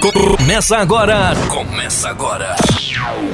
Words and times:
Começa 0.00 0.78
agora. 0.78 1.34
Começa 1.50 2.08
agora. 2.08 2.56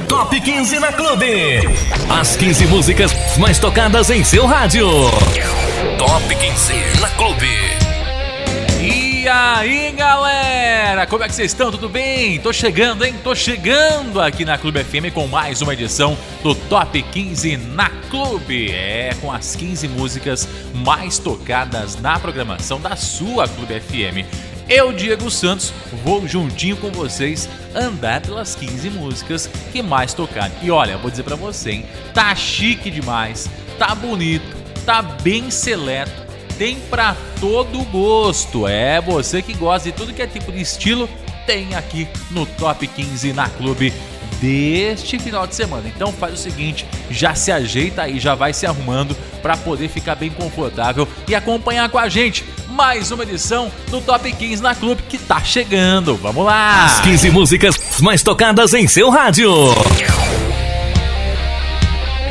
Top 0.09 0.37
15 0.37 0.79
na 0.79 0.91
Clube. 0.91 1.61
As 2.09 2.35
15 2.35 2.67
músicas 2.67 3.37
mais 3.37 3.57
tocadas 3.57 4.09
em 4.09 4.21
seu 4.21 4.45
rádio. 4.45 4.85
Top 5.97 6.35
15 6.35 6.73
na 6.99 7.07
Clube. 7.11 7.47
E 8.81 9.25
aí, 9.29 9.93
galera? 9.93 11.07
Como 11.07 11.23
é 11.23 11.29
que 11.29 11.35
vocês 11.35 11.51
estão? 11.51 11.71
Tudo 11.71 11.87
bem? 11.87 12.37
Tô 12.41 12.51
chegando, 12.51 13.05
hein? 13.05 13.15
Tô 13.23 13.33
chegando 13.33 14.19
aqui 14.19 14.43
na 14.43 14.57
Clube 14.57 14.83
FM 14.83 15.13
com 15.13 15.25
mais 15.25 15.61
uma 15.61 15.71
edição 15.71 16.17
do 16.43 16.53
Top 16.53 17.01
15 17.01 17.55
na 17.55 17.89
Clube. 18.09 18.71
É, 18.71 19.15
com 19.21 19.31
as 19.31 19.55
15 19.55 19.87
músicas 19.87 20.45
mais 20.75 21.17
tocadas 21.17 21.95
na 22.01 22.19
programação 22.19 22.81
da 22.81 22.97
sua 22.97 23.47
Clube 23.47 23.79
FM. 23.79 24.56
Eu, 24.69 24.91
Diego 24.91 25.31
Santos, 25.31 25.73
vou 26.03 26.27
juntinho 26.27 26.75
com 26.75 26.91
vocês 26.91 27.47
andar 27.73 28.19
pelas 28.19 28.53
15 28.53 28.89
músicas 28.89 29.47
que 29.71 29.81
mais 29.81 30.13
tocaram. 30.13 30.53
E 30.61 30.69
olha, 30.69 30.97
vou 30.97 31.09
dizer 31.09 31.23
para 31.23 31.37
você, 31.37 31.71
hein? 31.71 31.85
Tá 32.13 32.35
chique 32.35 32.91
demais, 32.91 33.49
tá 33.79 33.95
bonito, 33.95 34.45
tá 34.85 35.01
bem 35.01 35.49
seleto, 35.49 36.11
tem 36.57 36.81
pra 36.89 37.15
todo 37.39 37.81
gosto. 37.85 38.67
É 38.67 38.99
você 38.99 39.41
que 39.41 39.53
gosta 39.53 39.89
de 39.89 39.95
tudo 39.95 40.13
que 40.13 40.21
é 40.21 40.27
tipo 40.27 40.51
de 40.51 40.59
estilo, 40.59 41.09
tem 41.45 41.73
aqui 41.73 42.05
no 42.29 42.45
Top 42.45 42.85
15 42.85 43.31
na 43.31 43.47
Clube 43.47 43.93
deste 44.41 45.17
final 45.17 45.47
de 45.47 45.55
semana. 45.55 45.87
Então 45.87 46.11
faz 46.11 46.33
o 46.33 46.37
seguinte, 46.37 46.85
já 47.09 47.33
se 47.33 47.53
ajeita 47.53 48.01
aí, 48.01 48.19
já 48.19 48.35
vai 48.35 48.51
se 48.51 48.65
arrumando 48.65 49.15
para 49.41 49.55
poder 49.55 49.87
ficar 49.87 50.15
bem 50.15 50.29
confortável 50.29 51.07
e 51.25 51.33
acompanhar 51.33 51.89
com 51.89 51.97
a 51.97 52.09
gente 52.09 52.43
mais 52.77 53.09
uma 53.09 53.23
edição 53.23 53.71
do 53.89 53.99
Top 53.99 54.31
15 54.31 54.61
na 54.61 54.75
Clube 54.75 55.01
que 55.09 55.17
tá 55.17 55.43
chegando. 55.43 56.15
Vamos 56.15 56.45
lá! 56.45 56.85
As 56.85 56.99
15 56.99 57.31
músicas 57.31 57.99
mais 58.01 58.21
tocadas 58.21 58.71
em 58.75 58.87
seu 58.87 59.09
rádio. 59.09 59.51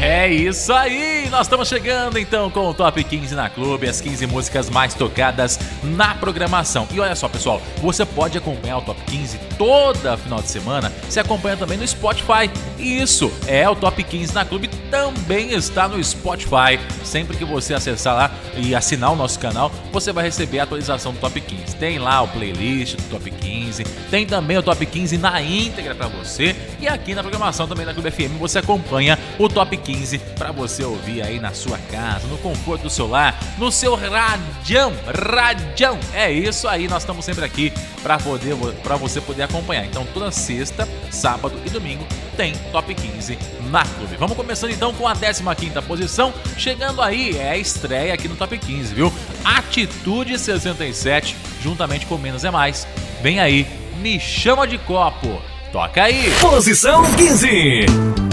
É 0.01 0.33
isso 0.33 0.73
aí! 0.73 1.26
Nós 1.31 1.47
estamos 1.47 1.69
chegando 1.69 2.19
então 2.19 2.51
com 2.51 2.71
o 2.71 2.73
Top 2.73 3.03
15 3.03 3.35
na 3.35 3.51
Clube, 3.51 3.89
as 3.89 4.01
15 4.01 4.27
músicas 4.27 4.71
mais 4.71 4.95
tocadas 4.95 5.59
na 5.83 6.15
programação. 6.15 6.89
E 6.93 7.01
olha 7.01 7.15
só, 7.15 7.29
pessoal, 7.29 7.61
você 7.83 8.07
pode 8.07 8.39
acompanhar 8.39 8.79
o 8.79 8.83
Top 8.83 8.99
15 9.03 9.39
toda 9.59 10.17
final 10.17 10.41
de 10.41 10.49
semana. 10.49 10.91
Você 11.09 11.21
acompanha 11.21 11.57
também 11.57 11.77
no 11.77 11.87
Spotify. 11.87 12.51
Isso 12.79 13.31
é 13.47 13.69
o 13.69 13.75
Top 13.75 14.03
15 14.03 14.33
na 14.33 14.45
Clube, 14.45 14.69
também 14.91 15.53
está 15.53 15.89
no 15.89 16.03
Spotify. 16.03 16.79
Sempre 17.05 17.37
que 17.37 17.45
você 17.45 17.75
acessar 17.75 18.15
lá 18.15 18.31
e 18.57 18.75
assinar 18.75 19.13
o 19.13 19.17
nosso 19.17 19.39
canal, 19.39 19.71
você 19.93 20.13
vai 20.13 20.25
receber 20.25 20.61
a 20.61 20.63
atualização 20.63 21.13
do 21.13 21.19
Top 21.19 21.39
15. 21.39 21.77
Tem 21.77 21.99
lá 21.99 22.23
o 22.23 22.29
playlist 22.29 22.97
do 22.97 23.11
Top 23.11 23.31
15, 23.31 23.85
tem 24.11 24.25
também 24.25 24.57
o 24.57 24.63
Top 24.63 24.85
15 24.85 25.19
na 25.19 25.43
íntegra 25.43 25.95
para 25.95 26.09
você. 26.09 26.57
E 26.81 26.89
aqui 26.89 27.15
na 27.15 27.23
programação 27.23 27.67
também 27.67 27.85
da 27.85 27.93
Clube 27.93 28.11
FM 28.11 28.39
você 28.39 28.61
acompanha 28.61 29.19
o 29.39 29.49
Top 29.49 29.77
15 29.77 29.97
15 30.07 30.19
para 30.37 30.53
você 30.53 30.85
ouvir 30.85 31.16
aí 31.23 31.39
na 31.39 31.53
sua 31.53 31.79
casa, 31.91 32.27
no 32.27 32.39
conforto 32.39 32.83
do 32.83 32.91
seu 32.91 33.07
lar, 33.07 33.39
no 33.59 33.71
seu 33.71 33.95
radião, 33.95 34.93
radião. 35.35 35.99
É 36.13 36.31
isso 36.31 36.69
aí, 36.69 36.89
nós 36.89 37.03
estamos 37.03 37.25
sempre 37.25 37.45
aqui 37.45 37.73
para 38.03 38.19
poder 38.19 38.57
para 38.83 38.97
você 38.97 39.21
poder 39.21 39.43
acompanhar. 39.43 39.85
Então 39.85 40.07
toda 40.13 40.31
sexta, 40.31 40.89
sábado 41.11 41.59
e 41.65 41.71
domingo 41.71 42.07
tem 42.37 42.53
Top 42.71 42.95
15 42.95 43.39
na 43.71 43.85
Clube. 43.85 44.17
Vamos 44.17 44.37
começando 44.37 44.71
então 44.71 44.93
com 44.93 45.09
a 45.09 45.15
15ª 45.15 45.83
posição, 45.83 46.33
chegando 46.57 47.01
aí 47.01 47.37
é 47.37 47.51
a 47.51 47.57
estreia 47.57 48.15
aqui 48.15 48.29
no 48.29 48.37
Top 48.37 48.57
15, 48.57 48.95
viu? 48.95 49.13
Atitude 49.45 50.39
67, 50.39 51.37
juntamente 51.63 52.07
com 52.07 52.19
Menos 52.19 52.45
é 52.45 52.51
Mais. 52.51 52.87
Vem 53.23 53.41
aí, 53.41 53.67
me 54.01 54.21
chama 54.21 54.67
de 54.67 54.79
copo. 54.79 55.41
Toca 55.73 56.05
aí. 56.05 56.33
Posição 56.41 57.03
15. 57.15 58.26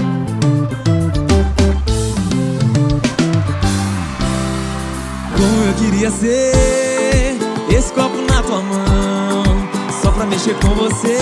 Queria 6.03 6.11
ser 6.11 7.37
esse 7.69 7.93
copo 7.93 8.17
na 8.23 8.43
tua 8.43 8.61
mão, 8.61 9.43
só 10.02 10.11
pra 10.11 10.25
mexer 10.25 10.53
com 10.55 10.69
você. 10.75 11.17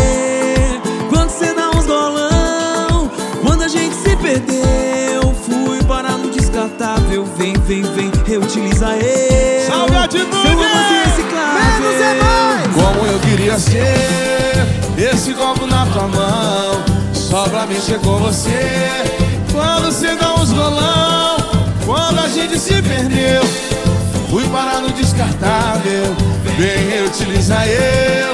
Quando 1.08 1.30
você 1.30 1.54
dá 1.54 1.70
uns 1.70 1.86
golão, 1.86 3.12
quando 3.46 3.62
a 3.62 3.68
gente 3.68 3.94
se 3.94 4.16
perdeu, 4.16 5.36
fui 5.46 5.84
parar 5.84 6.18
no 6.18 6.32
descartável. 6.32 7.26
Vem, 7.38 7.54
vem, 7.68 7.84
vem, 7.84 8.12
reutiliza 8.26 8.96
eu. 8.98 9.72
Salve 9.72 9.96
atitude! 9.98 10.42
Seu 10.42 10.56
romance 10.56 10.94
reciclável. 11.06 11.82
Menos 11.82 12.02
é 12.02 12.14
mais! 12.16 12.68
Como 12.74 13.06
eu 13.06 13.20
queria 13.20 13.60
ser 13.60 15.14
esse 15.14 15.34
copo 15.34 15.68
na 15.68 15.86
tua 15.88 16.08
mão, 16.08 16.84
só 17.14 17.44
pra 17.50 17.68
mexer 17.68 18.00
com 18.00 18.18
você. 18.18 19.04
Quando 19.52 19.92
você 19.92 20.16
dá 20.16 20.34
uns 20.36 20.52
golão, 20.52 21.38
quando 21.86 22.20
a 22.20 22.28
gente 22.28 22.58
se 22.58 22.82
perdeu. 22.82 23.71
Fui 24.32 24.48
parar 24.48 24.80
no 24.80 24.90
descartável 24.94 26.16
Vem 26.58 26.90
reutilizar 26.90 27.68
eu. 27.68 28.34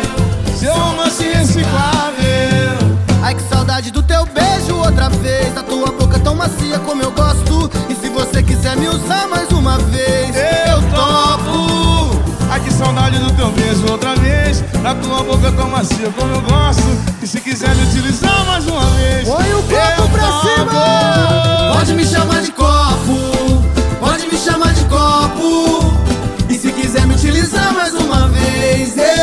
Seu 0.55 0.71
romance 0.71 1.23
reciclável. 1.23 2.93
Ai 3.23 3.33
que 3.33 3.41
saudade 3.41 3.89
do 3.89 4.03
teu 4.03 4.23
beijo 4.27 4.75
outra 4.75 5.09
vez. 5.09 5.57
A 5.57 5.63
tua 5.63 5.91
boca 5.91 6.19
tão 6.19 6.35
macia 6.35 6.77
como 6.85 7.01
eu 7.01 7.09
gosto. 7.09 7.71
E 7.89 7.95
se 7.95 8.09
você 8.09 8.43
quiser 8.43 8.77
me 8.77 8.87
usar 8.87 9.27
mais 9.27 9.49
uma 9.49 9.79
vez 9.79 10.35
Eu 10.35 10.81
topo. 10.91 12.21
Ai 12.51 12.59
que 12.59 12.71
saudade 12.71 13.17
do 13.17 13.31
teu 13.33 13.49
beijo 13.49 13.91
outra 13.91 14.15
vez. 14.17 14.61
Da 14.83 14.93
tua 14.93 15.23
boca 15.23 15.51
tão 15.51 15.67
macia 15.67 16.11
como 16.15 16.31
eu 16.31 16.41
gosto. 16.41 16.83
E 17.23 17.27
se 17.27 17.39
quiser 17.41 17.73
me 17.75 17.83
utilizar 17.85 18.45
mais 18.45 18.67
uma 18.67 18.85
vez 18.97 19.27
Põe 19.27 19.51
o 19.51 19.63
copo 19.63 20.01
eu 20.01 20.09
pra 20.09 20.27
topo. 20.27 20.47
cima. 20.47 21.73
Pode 21.73 21.93
me 21.95 22.05
chamar 22.05 22.41
de 22.43 22.51
copo. 22.51 23.63
Pode 23.99 24.27
me 24.27 24.37
chamar 24.37 24.73
de 24.73 24.85
copo 24.85 25.26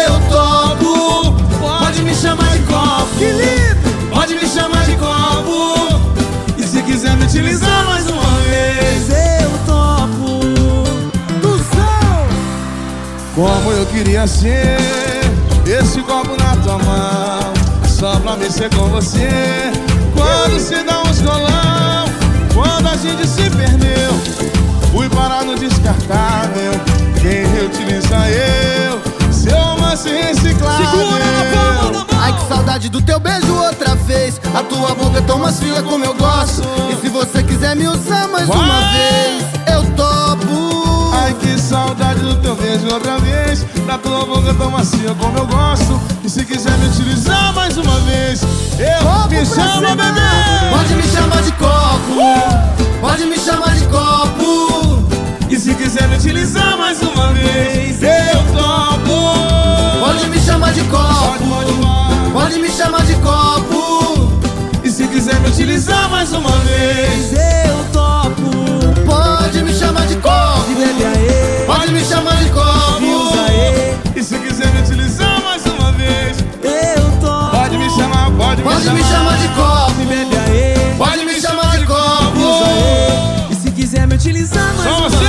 Eu 0.05 0.21
topo 0.29 1.33
Pode 1.59 2.03
me 2.03 2.15
chamar 2.15 2.51
de 2.51 2.59
copo. 2.65 3.09
Que 3.19 3.25
lindo! 3.25 4.11
Pode 4.11 4.35
me 4.35 4.47
chamar 4.47 4.85
de 4.85 4.97
copo. 4.97 6.01
E 6.59 6.63
se 6.63 6.83
quiser 6.83 7.17
me 7.17 7.25
utilizar 7.25 7.85
mais 7.87 8.07
uma 8.09 8.23
vez 8.49 9.09
Eu 9.43 9.51
topo 9.67 10.41
do 11.41 11.59
som. 11.59 12.29
Como 13.35 13.73
eu 13.73 13.87
queria 13.87 14.27
ser 14.27 14.79
Esse 15.67 16.01
copo 16.03 16.37
na 16.37 16.57
tua 16.57 16.79
mão 16.79 17.55
Só 17.89 18.19
pra 18.21 18.37
mexer 18.37 18.69
com 18.75 18.89
você. 18.89 19.73
Quando 20.15 20.61
você 20.61 20.83
dá 20.85 21.03
uns 21.03 21.21
golão 21.21 22.05
Quando 22.53 22.89
a 22.89 22.97
gente 22.97 23.27
se 23.27 23.51
perdeu 23.51 24.54
saudade 32.85 32.89
do 32.89 33.03
teu 33.03 33.21
beijo 33.21 33.55
outra 33.55 33.95
vez. 33.95 34.41
A 34.55 34.63
tua 34.63 34.95
boca 34.95 35.19
é 35.19 35.23
tão 35.23 35.39
macia 35.39 35.83
como 35.83 36.05
eu 36.05 36.15
gosto. 36.15 36.63
E 36.91 36.97
se 37.01 37.09
você 37.09 37.43
quiser 37.43 37.77
me 37.77 37.89
usar 37.89 38.29
mais 38.29 38.47
Vai! 38.47 38.59
uma 38.59 38.81
vez 38.81 39.45
Eu 39.73 39.85
topo. 39.97 41.11
Ai 41.15 41.35
que 41.35 41.59
saudade 41.59 42.21
do 42.21 42.37
teu 42.37 42.55
beijo 42.57 42.87
outra 42.93 43.19
vez. 43.19 43.65
Da 43.87 43.99
tua 43.99 44.25
boca 44.27 44.53
tão 44.55 44.71
macia 44.71 45.15
como 45.19 45.39
eu 45.39 45.47
gosto. 45.47 46.01
E 46.25 46.29
se 46.29 46.45
quiser 46.45 46.77
me 46.79 46.89
utilizar 46.89 47.53
mais 47.55 47.77
uma 47.77 48.01
vez 48.01 48.43
Eu 48.79 49.07
Copo 49.07 49.29
me 49.31 49.47
cima. 49.47 49.97
bebê. 49.97 50.21
Pode 50.71 50.95
me 50.95 51.03
chamar 51.03 51.43
de 51.43 51.53
copo. 51.53 53.01
Pode 53.01 53.25
me 53.27 53.39
chamar 53.39 53.75
de 53.75 53.87
copo. 53.87 55.05
E 55.49 55.59
se 55.59 55.75
quiser 55.75 56.09
me 56.09 56.17
utilizar 56.17 56.77
mais 56.77 57.01
uma 57.03 57.33
vez 57.33 58.03
Eu 58.03 58.43
topo. 58.53 60.01
Pode 60.01 60.29
me 60.29 60.39
chamar 60.41 60.73
de 60.73 60.83
copo. 60.85 61.05
Pode, 61.05 61.45
pode 61.45 61.73
Pode 61.73 61.94
me 62.61 62.69
chamar 62.69 63.05
de 63.05 63.15
copo 63.15 64.41
E 64.83 64.91
se 64.91 65.07
quiser 65.07 65.39
me 65.41 65.49
utilizar 65.49 66.09
mais 66.11 66.33
uma 66.33 66.51
vez 66.59 67.33
Eu 67.33 67.85
topo. 67.93 68.51
Pode 69.07 69.63
me 69.63 69.73
chamar 69.73 70.07
de 70.07 70.17
copo. 70.17 70.65
Pode 71.67 71.93
me 71.93 72.05
chamar 72.05 72.37
de 72.37 72.51
copo. 72.51 74.11
E 74.17 74.23
se 74.23 74.37
quiser 74.39 74.73
me 74.73 74.81
utilizar 74.81 75.41
mais 75.43 75.65
uma 75.67 75.93
vez 75.93 76.39
Eu 76.63 77.05
topo. 77.21 77.57
Pode 77.57 77.79
me 77.79 77.89
chamar, 77.91 78.31
pode 78.33 78.63
me 78.63 78.69
Pode 78.69 78.85
chamar 78.85 78.97
me 78.97 79.05
chamar 79.05 79.37
de 79.39 79.49
copo. 79.49 79.95
Pode 80.99 81.25
me 81.25 81.41
chamar 81.41 81.79
de 81.79 81.87
copo. 81.87 83.53
E 83.53 83.55
se 83.55 83.71
quiser 83.71 84.07
me 84.09 84.15
utilizar 84.15 84.75
mais 84.75 84.99
uma 84.99 85.09
vez. 85.09 85.24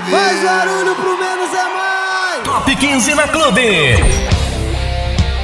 Bebê 0.00 0.10
Faz 0.10 0.42
barulho 0.42 0.94
pro 0.94 1.18
menos 1.18 1.54
é 1.54 1.74
mais 1.74 2.44
Top 2.44 2.76
15 2.76 3.14
na 3.14 3.28
Clube. 3.28 3.62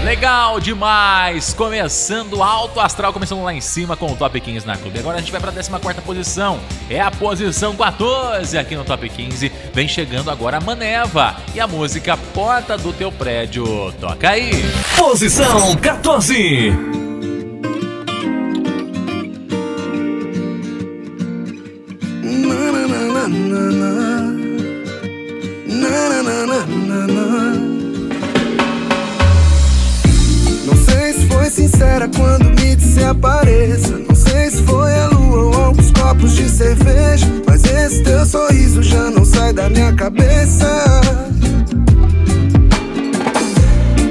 Legal 0.05 0.61
demais! 0.61 1.55
Começando 1.55 2.43
alto 2.43 2.79
astral, 2.79 3.13
começando 3.13 3.43
lá 3.43 3.53
em 3.53 3.61
cima 3.61 3.97
com 3.97 4.13
o 4.13 4.17
Top 4.17 4.39
15 4.39 4.67
na 4.67 4.77
Clube. 4.77 4.99
Agora 4.99 5.17
a 5.17 5.21
gente 5.21 5.33
vai 5.33 5.41
para 5.41 5.51
a 5.51 5.55
14 5.55 6.01
posição. 6.03 6.61
É 6.89 7.01
a 7.01 7.11
posição 7.11 7.75
14 7.75 8.57
aqui 8.57 8.77
no 8.77 8.85
Top 8.85 9.09
15. 9.09 9.51
Vem 9.73 9.89
chegando 9.89 10.31
agora 10.31 10.59
a 10.59 10.61
Maneva 10.61 11.37
e 11.55 11.61
a 11.61 11.67
música 11.67 12.17
Porta 12.17 12.77
do 12.79 12.93
Teu 12.93 13.11
Prédio. 13.11 13.93
Toca 14.01 14.31
aí! 14.31 14.53
Posição 14.97 15.75
14. 15.77 17.04
Copos 36.35 36.37
de 36.37 36.49
cerveja. 36.49 37.27
Mas 37.47 37.65
esse 37.65 38.03
teu 38.03 38.27
sorriso 38.27 38.83
já 38.83 39.11
não 39.11 39.25
sai 39.25 39.53
da 39.53 39.69
minha 39.71 39.93
cabeça. 39.95 40.67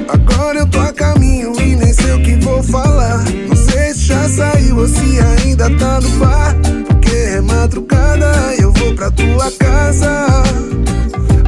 Agora 0.08 0.60
eu 0.60 0.66
tô 0.66 0.80
a 0.80 0.92
caminho 0.92 1.52
e 1.60 1.76
nem 1.76 1.92
sei 1.92 2.12
o 2.12 2.22
que 2.22 2.36
vou 2.36 2.62
falar. 2.62 3.24
Não 3.48 3.56
sei 3.56 3.92
se 3.94 4.06
já 4.06 4.28
saiu 4.28 4.78
ou 4.78 4.88
se 4.88 5.18
ainda 5.20 5.70
tá 5.76 6.00
no 6.00 6.08
bar. 6.18 6.56
Porque 6.88 7.14
é 7.14 7.40
madrugada 7.40 8.54
e 8.58 8.62
eu 8.62 8.72
vou 8.72 8.94
pra 8.94 9.10
tua 9.10 9.50
casa. 9.58 10.26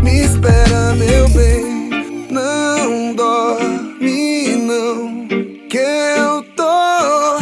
Me 0.03 0.25
espera, 0.25 0.95
meu 0.95 1.29
bem. 1.31 1.87
Não 2.31 3.15
dorme, 3.15 4.57
não 4.57 5.27
que 5.69 5.79
eu 5.79 6.43
tô 6.55 7.39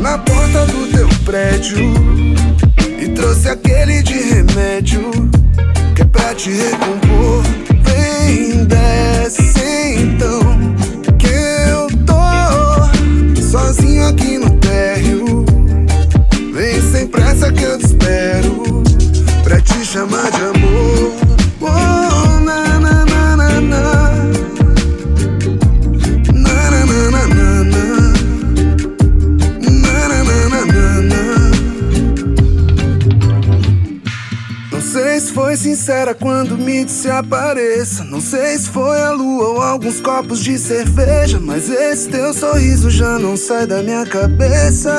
na 0.00 0.18
porta 0.18 0.66
do 0.66 0.86
teu 0.92 1.08
prédio 1.24 2.16
trouxe 3.16 3.48
aquele 3.48 4.02
de 4.02 4.12
remédio 4.12 5.10
que 5.94 6.02
é 6.02 6.04
pra 6.04 6.34
te 6.34 6.50
recompor. 6.50 7.42
Vem, 7.82 8.64
desce 8.66 9.96
então, 9.98 10.55
sincera 35.76 36.14
quando 36.14 36.56
me 36.56 36.86
disse 36.86 37.10
apareça. 37.10 38.02
Não 38.02 38.18
sei 38.18 38.58
se 38.58 38.70
foi 38.70 38.98
a 38.98 39.10
lua 39.10 39.48
ou 39.48 39.60
alguns 39.60 40.00
copos 40.00 40.42
de 40.42 40.58
cerveja. 40.58 41.38
Mas 41.38 41.68
esse 41.68 42.08
teu 42.08 42.32
sorriso 42.32 42.88
já 42.88 43.18
não 43.18 43.36
sai 43.36 43.66
da 43.66 43.82
minha 43.82 44.06
cabeça. 44.06 44.90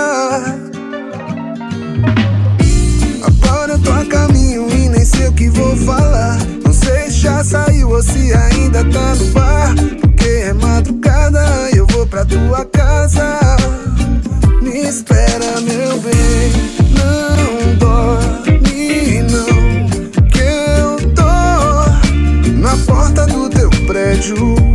Agora 3.24 3.72
eu 3.74 3.80
tô 3.80 3.92
a 3.92 4.06
caminho 4.06 4.70
e 4.70 4.88
nem 4.88 5.04
sei 5.04 5.28
o 5.28 5.34
que 5.34 5.50
vou 5.50 5.76
falar. 5.78 6.38
Não 6.64 6.72
sei 6.72 7.10
se 7.10 7.22
já 7.22 7.44
saiu 7.44 7.90
ou 7.90 8.04
se 8.04 8.32
ainda 8.34 8.86
tá 8.86 9.16
no 9.16 9.26
bar. 9.32 9.74
Porque 10.00 10.28
é 10.28 10.54
madrugada 10.54 11.44
e 11.74 11.78
eu 11.78 11.88
vou 11.88 12.06
pra 12.06 12.24
tua 12.24 12.64
casa. 12.66 13.40
Me 14.62 14.88
espera, 14.88 15.60
meu 15.60 16.00
bem. 16.02 16.87
住。 24.22 24.67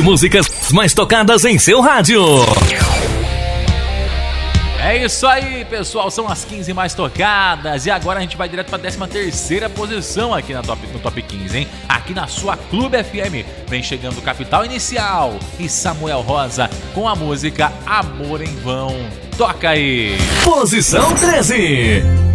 20 0.00 0.02
músicas 0.02 0.72
mais 0.72 0.94
tocadas 0.94 1.44
em 1.44 1.58
seu 1.58 1.80
rádio. 1.80 2.22
É 4.82 5.04
isso 5.04 5.26
aí, 5.26 5.64
pessoal. 5.66 6.10
São 6.10 6.26
as 6.26 6.44
15 6.44 6.72
mais 6.72 6.94
tocadas. 6.94 7.84
E 7.84 7.90
agora 7.90 8.18
a 8.18 8.22
gente 8.22 8.36
vai 8.36 8.48
direto 8.48 8.68
para 8.68 8.76
a 8.76 9.06
13 9.06 9.68
posição 9.74 10.34
aqui 10.34 10.54
na 10.54 10.62
top, 10.62 10.86
no 10.86 10.98
top 10.98 11.20
15, 11.22 11.58
hein? 11.58 11.68
Aqui 11.88 12.14
na 12.14 12.26
sua 12.26 12.56
Clube 12.56 12.96
FM. 13.02 13.46
Vem 13.68 13.82
chegando 13.82 14.22
Capital 14.22 14.64
Inicial 14.64 15.38
e 15.58 15.68
Samuel 15.68 16.22
Rosa 16.22 16.70
com 16.94 17.06
a 17.06 17.14
música 17.14 17.72
Amor 17.84 18.40
em 18.40 18.56
Vão. 18.56 18.96
Toca 19.36 19.70
aí. 19.70 20.16
Posição 20.44 21.14
13. 21.14 22.29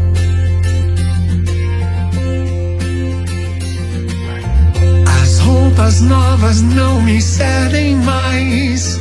Roupas 5.76 6.00
novas 6.00 6.62
não 6.62 7.02
me 7.02 7.22
servem 7.22 7.98
mais. 7.98 8.98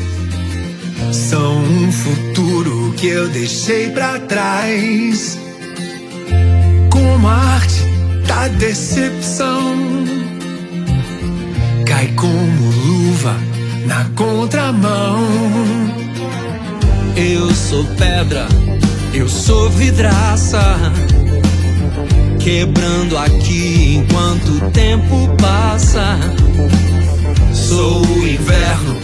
São 1.13 1.63
um 1.63 1.93
futuro 1.93 2.93
que 2.97 3.07
eu 3.07 3.29
deixei 3.29 3.91
para 3.91 4.19
trás. 4.19 5.39
Como 6.91 7.29
a 7.29 7.33
arte 7.33 7.81
da 8.27 8.49
decepção, 8.49 9.77
cai 11.87 12.09
como 12.17 12.71
luva 12.71 13.37
na 13.87 14.05
contramão. 14.17 15.23
Eu 17.15 17.55
sou 17.55 17.85
pedra, 17.97 18.49
eu 19.13 19.29
sou 19.29 19.71
vidraça 19.71 20.61
quebrando 22.41 23.17
aqui 23.17 23.97
enquanto 23.97 24.49
o 24.49 24.71
tempo 24.73 25.29
passa. 25.41 26.19
Sou 27.53 28.03
o 28.03 28.27
inverno, 28.27 29.01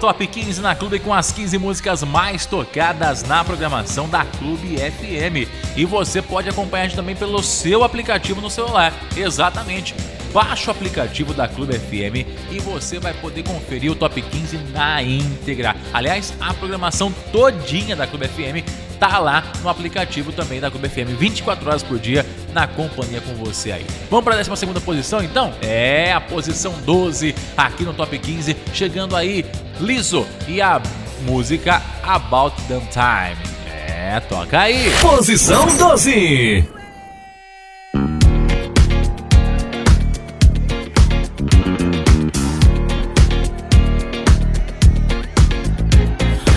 Top 0.00 0.24
15 0.24 0.60
na 0.60 0.76
Clube 0.76 1.00
com 1.00 1.12
as 1.12 1.32
15 1.32 1.58
músicas 1.58 2.04
mais 2.04 2.46
tocadas 2.46 3.24
na 3.24 3.44
programação 3.44 4.08
da 4.08 4.24
Clube 4.24 4.76
FM. 4.76 5.50
E 5.76 5.84
você 5.84 6.22
pode 6.22 6.48
acompanhar 6.48 6.84
a 6.84 6.86
gente 6.86 6.96
também 6.96 7.16
pelo 7.16 7.42
seu 7.42 7.82
aplicativo 7.82 8.40
no 8.40 8.48
celular. 8.48 8.92
Exatamente. 9.16 9.96
Baixe 10.32 10.68
o 10.68 10.70
aplicativo 10.70 11.34
da 11.34 11.48
Clube 11.48 11.74
FM 11.74 12.28
e 12.50 12.60
você 12.60 13.00
vai 13.00 13.12
poder 13.14 13.42
conferir 13.42 13.90
o 13.90 13.94
Top 13.96 14.20
15 14.20 14.58
na 14.72 15.02
íntegra. 15.02 15.74
Aliás, 15.92 16.32
a 16.40 16.54
programação 16.54 17.10
todinha 17.32 17.96
da 17.96 18.06
Clube 18.06 18.28
FM 18.28 18.88
tá 19.00 19.18
lá 19.18 19.42
no 19.62 19.68
aplicativo 19.68 20.32
também 20.32 20.60
da 20.60 20.70
Clube 20.70 20.88
FM, 20.88 21.18
24 21.18 21.68
horas 21.68 21.82
por 21.82 21.98
dia 21.98 22.26
na 22.52 22.66
companhia 22.66 23.20
com 23.20 23.34
você 23.34 23.72
aí. 23.72 23.86
Vamos 24.10 24.24
para 24.24 24.34
a 24.34 24.42
12 24.42 24.66
posição 24.84 25.22
então? 25.22 25.54
É, 25.62 26.12
a 26.12 26.20
posição 26.20 26.74
12 26.84 27.34
aqui 27.56 27.84
no 27.84 27.94
Top 27.94 28.16
15, 28.16 28.56
chegando 28.72 29.16
aí 29.16 29.44
Liso 29.80 30.26
e 30.48 30.60
a 30.60 30.82
música 31.22 31.80
About 32.02 32.56
Time. 32.66 33.36
É, 33.66 34.18
toca 34.20 34.60
aí. 34.60 34.90
Posição 35.00 35.66
12. 35.76 36.68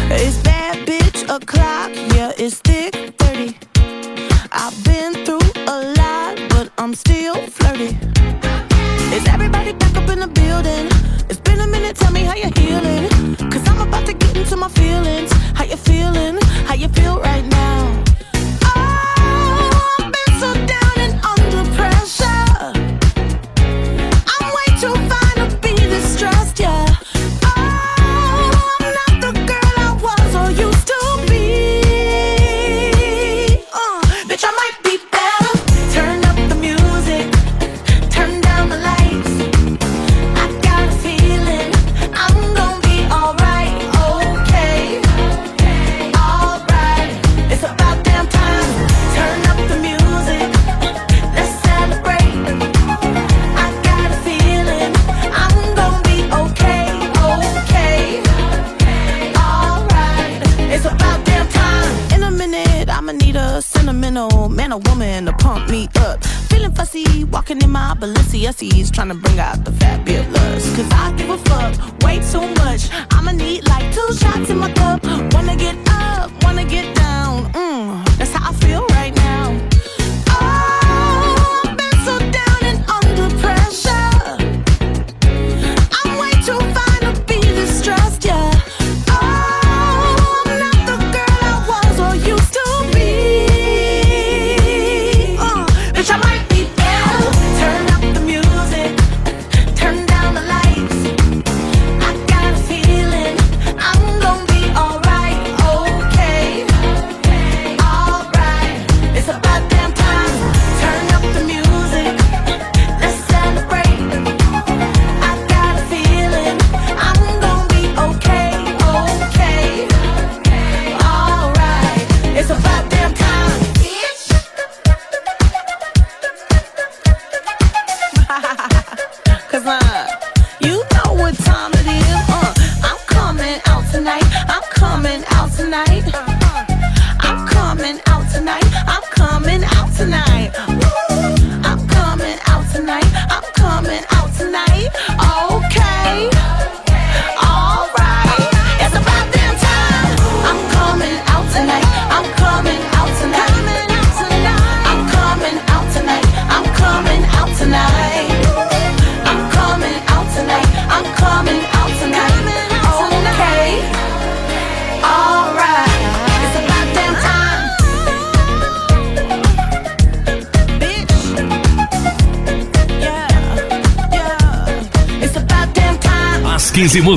Is 0.09 0.41
that 0.43 0.79
bitch 0.85 1.23
o'clock, 1.29 1.91
yeah, 2.15 2.33
it's 2.37 2.59
this. 2.61 2.80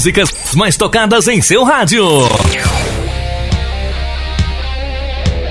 Músicas 0.04 0.54
mais 0.54 0.76
tocadas 0.76 1.28
em 1.28 1.40
seu 1.40 1.64
rádio. 1.64 2.04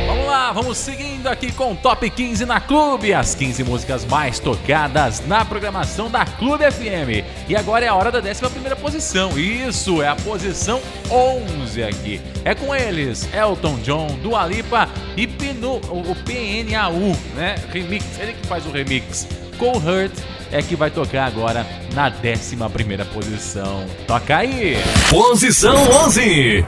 Vamos 0.06 0.26
lá, 0.28 0.52
vamos 0.52 0.78
seguindo 0.78 1.26
aqui 1.26 1.52
com 1.52 1.72
o 1.72 1.76
Top 1.76 2.08
15 2.08 2.46
na 2.46 2.62
Clube, 2.62 3.16
as 3.16 3.34
15 3.34 3.64
músicas 3.64 4.06
mais 4.06 4.38
tocadas 4.38 5.26
na 5.26 5.44
programação 5.44 6.08
da 6.08 6.24
Clube 6.24 6.72
FM. 6.72 7.26
E 7.50 7.56
agora 7.56 7.86
é 7.86 7.88
a 7.88 7.96
hora 7.96 8.12
da 8.12 8.20
11 8.20 8.76
posição. 8.80 9.36
Isso, 9.40 10.04
é 10.04 10.08
a 10.08 10.16
posição 10.16 10.80
11 11.10 11.84
aqui. 11.84 12.22
É 12.46 12.54
com 12.54 12.76
eles, 12.76 13.28
Elton 13.34 13.78
John, 13.78 14.06
Dua 14.22 14.46
Lipa 14.46 14.88
e 15.18 15.24
o 15.26 16.16
PNAU, 16.16 17.18
né? 17.34 17.56
Remix, 17.72 18.06
ele 18.20 18.34
que 18.34 18.46
faz 18.46 18.68
o 18.68 18.70
remix. 18.70 19.28
Cold 19.58 19.80
Hurt 19.80 20.14
é 20.52 20.62
que 20.62 20.76
vai 20.76 20.92
tocar 20.92 21.26
agora 21.26 21.66
na 21.94 22.10
11 22.10 23.06
posição. 23.06 23.86
Toca 24.08 24.38
aí! 24.38 24.78
Posição 25.10 25.76
11. 26.06 26.66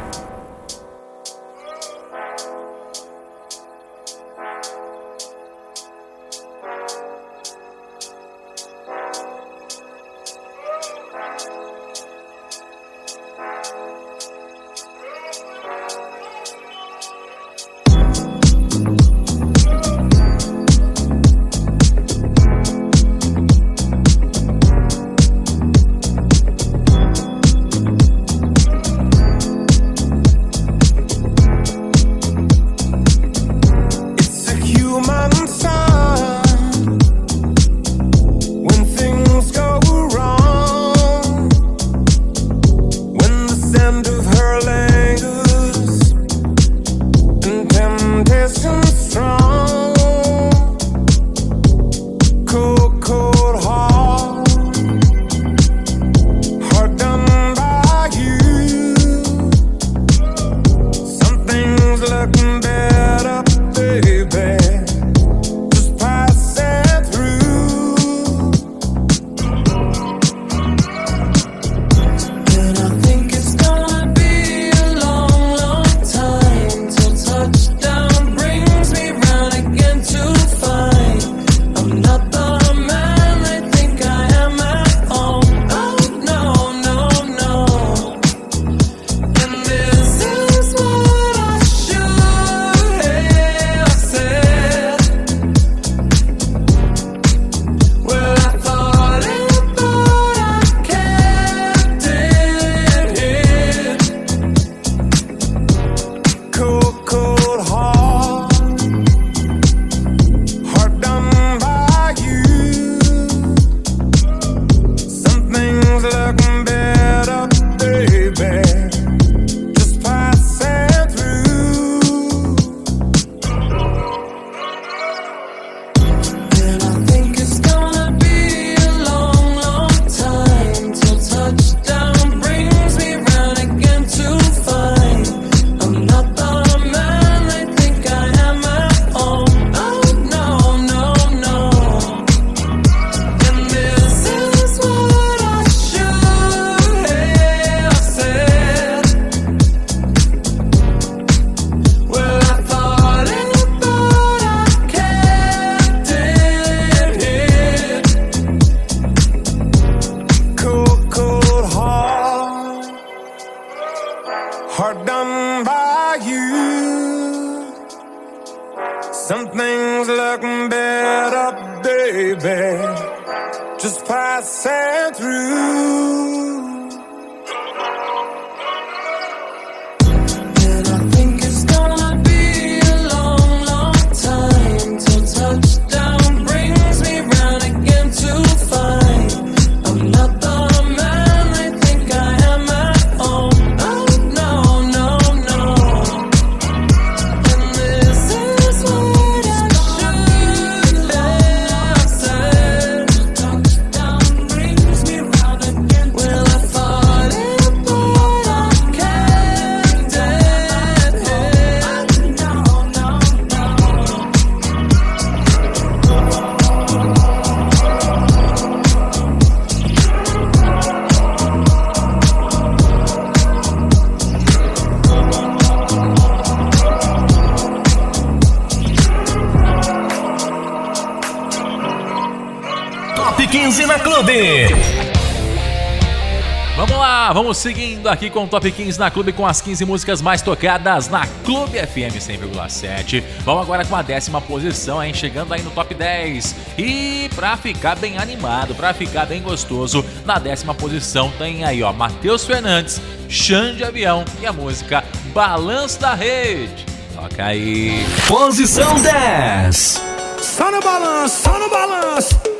Vamos 237.33 237.57
seguindo 237.57 238.07
aqui 238.07 238.29
com 238.29 238.45
o 238.45 238.47
Top 238.47 238.71
15 238.71 238.97
na 238.97 239.11
Clube 239.11 239.33
com 239.33 239.45
as 239.45 239.59
15 239.59 239.83
músicas 239.83 240.21
mais 240.21 240.41
tocadas 240.41 241.09
na 241.09 241.27
Clube 241.43 241.77
FM 241.79 242.15
100,7. 242.17 243.23
Vamos 243.43 243.63
agora 243.63 243.83
com 243.83 243.93
a 243.93 244.01
décima 244.01 244.39
posição, 244.39 245.03
hein? 245.03 245.13
Chegando 245.13 245.53
aí 245.53 245.61
no 245.61 245.69
Top 245.71 245.93
10. 245.93 246.55
E 246.77 247.29
pra 247.35 247.57
ficar 247.57 247.97
bem 247.97 248.17
animado, 248.17 248.73
pra 248.73 248.93
ficar 248.93 249.25
bem 249.25 249.41
gostoso, 249.41 250.05
na 250.25 250.39
décima 250.39 250.73
posição 250.73 251.29
tem 251.37 251.65
aí, 251.65 251.83
ó, 251.83 251.91
Matheus 251.91 252.45
Fernandes, 252.45 253.01
Xande 253.27 253.83
Avião 253.83 254.23
e 254.41 254.45
a 254.45 254.53
música 254.53 255.03
Balanço 255.33 255.99
da 255.99 256.13
Rede. 256.13 256.85
Toca 257.13 257.45
aí. 257.45 258.05
Posição 258.27 258.95
10. 259.01 260.01
Só 260.41 260.71
no 260.71 260.79
balanço, 260.79 261.43
só 261.43 261.59
no 261.59 261.69
balanço. 261.69 262.54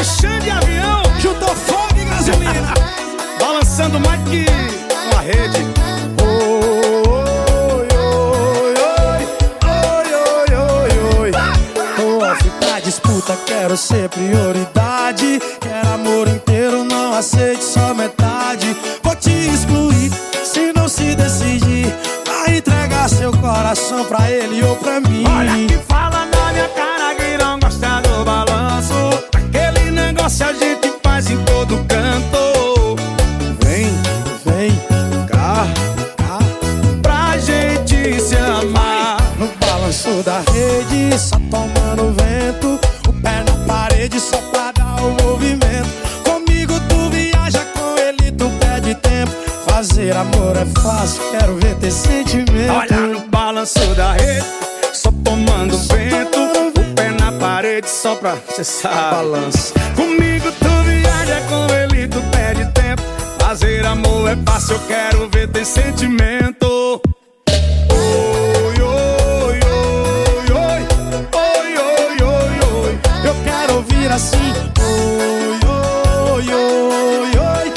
Ah. 0.00 0.02
MF 0.02 0.04
Xande 0.04 0.50
Avião 0.50 1.02
juntou 1.18 1.54
fogo 1.54 2.04
gasolina. 2.08 2.72
Balançando 3.38 4.00
mais 4.00 4.22
que 4.28 4.46
uma 5.12 5.20
rede. 5.20 5.66
Oi, 6.22 7.88
oi, 7.92 8.74
oi, 8.74 9.14
oi, 9.66 10.14
oi, 10.14 10.90
oi, 11.18 11.30
oi. 11.30 11.30
Off 12.22 12.50
pra 12.58 12.80
disputa, 12.80 13.36
quero 13.46 13.76
ser 13.76 14.08
prioridade. 14.08 15.40
Quero 15.60 15.88
amor 15.94 16.28
inteiro, 16.28 16.82
não 16.84 17.12
aceite 17.12 17.62
só 17.62 17.92
metade. 17.92 18.74
Vou 19.02 19.14
te 19.16 19.30
excluir 19.30 20.10
se 20.42 20.72
não 20.74 20.88
se 20.88 21.14
decidir. 21.14 21.94
Vai 22.26 22.56
entregar 22.56 23.08
seu 23.08 23.32
coração 23.32 24.04
pra 24.06 24.30
ele 24.30 24.62
ou 24.64 24.76
pra 24.76 24.98
mim. 25.00 25.24
Olha 25.26 25.66
que 25.66 25.76
fala 25.86 26.29
negócio 30.30 30.46
a 30.46 30.52
gente 30.52 30.92
faz 31.02 31.30
em 31.30 31.36
todo 31.44 31.76
canto. 31.88 32.96
Vem, 33.64 33.86
vem 34.44 34.70
cá, 35.28 35.66
cá, 36.16 36.38
pra 37.02 37.36
gente 37.38 38.20
se 38.20 38.36
amar. 38.36 39.18
No 39.38 39.48
balanço 39.58 40.22
da 40.22 40.40
rede, 40.52 41.18
só 41.18 41.36
tomando 41.50 42.14
vento. 42.14 42.78
O 43.08 43.12
pé 43.12 43.42
na 43.44 43.66
parede 43.66 44.20
só 44.20 44.38
pra 44.52 44.72
dar 44.72 45.02
o 45.02 45.10
movimento. 45.22 45.88
Comigo 46.24 46.74
tu 46.88 47.10
viaja, 47.10 47.64
com 47.74 47.98
ele 47.98 48.30
tu 48.32 48.48
perde 48.60 48.94
tempo. 48.94 49.32
Fazer 49.66 50.16
amor 50.16 50.56
é 50.56 50.80
fácil, 50.80 51.22
quero 51.30 51.56
ver 51.56 51.74
ter 51.76 51.90
sentimento. 51.90 52.72
Olha 52.72 52.96
no 52.98 53.20
balanço 53.28 53.94
da 53.96 54.12
rede, 54.12 54.44
na 57.80 57.86
parede 57.86 57.90
só 57.90 58.14
pra 58.14 58.36
sabe. 58.62 59.10
Balança. 59.10 59.74
Comigo 59.96 60.52
tu 60.52 60.68
viaja, 60.84 61.40
com 61.48 61.72
ele 61.74 62.08
tu 62.08 62.20
perde 62.30 62.64
tempo. 62.72 63.02
Fazer 63.38 63.84
amor 63.86 64.30
é 64.30 64.36
fácil, 64.44 64.76
eu 64.76 64.80
quero 64.86 65.28
ver 65.30 65.48
ter 65.48 65.64
sentimento. 65.64 67.00
Oi, 67.90 68.82
oi, 68.82 69.60
oi, 69.64 70.52
oi, 70.52 70.86
oi, 71.32 71.78
oi, 71.78 72.22
oi, 72.22 72.84
oi. 72.84 72.98
Eu 73.24 73.34
quero 73.44 73.76
ouvir 73.76 74.12
assim. 74.12 74.52
Oi, 74.80 75.60
oi, 76.32 76.52
oi, 76.52 77.30
oi. 77.38 77.72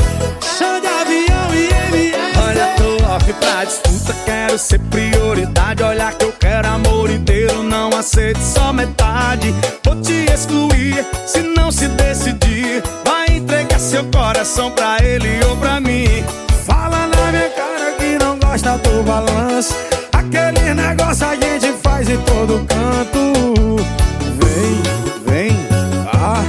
Chão 0.58 0.80
de 0.82 0.88
avião 0.88 1.54
e 1.54 1.70
MM. 1.90 2.14
Olha, 2.46 2.68
tô 2.78 3.06
off 3.06 3.34
pra 3.34 3.64
disputa, 3.64 4.16
quero 4.26 4.58
ser 4.58 4.80
prioridade. 4.80 5.82
Olha 5.82 6.12
que 6.12 6.26
eu 6.26 6.34
quero 6.34 6.68
amor 6.68 7.10
inteiro, 7.10 7.64
não 7.64 7.90
aceito 7.98 8.40
só 8.40 8.72
metade. 8.74 9.54
Vou 9.86 9.96
te 10.02 10.26
excluir 10.32 11.06
se 11.26 11.42
não 11.42 11.72
se 11.72 11.88
decidir. 11.90 12.84
Vai 13.06 13.38
entregar 13.38 13.80
seu 13.80 14.04
coração 14.06 14.72
pra 14.72 14.98
ele 15.04 15.44
ou 15.46 15.58
pra 15.58 15.80
mim. 15.80 16.24
Fala 16.66 17.08
na 17.08 17.32
minha 17.32 17.50
cara 17.50 17.92
que 17.98 18.18
não 18.24 18.38
gosta 18.40 18.78
do 18.78 19.04
balanço. 19.04 19.76
Aquele 20.12 20.74
negócio 20.74 21.28
a 21.28 21.36
gente 21.36 21.74
faz 21.84 22.10
em 22.10 22.18
todo 22.22 22.66
canto. 22.66 23.78
Vem, 24.40 24.82
vem, 25.26 25.68
cá, 26.12 26.44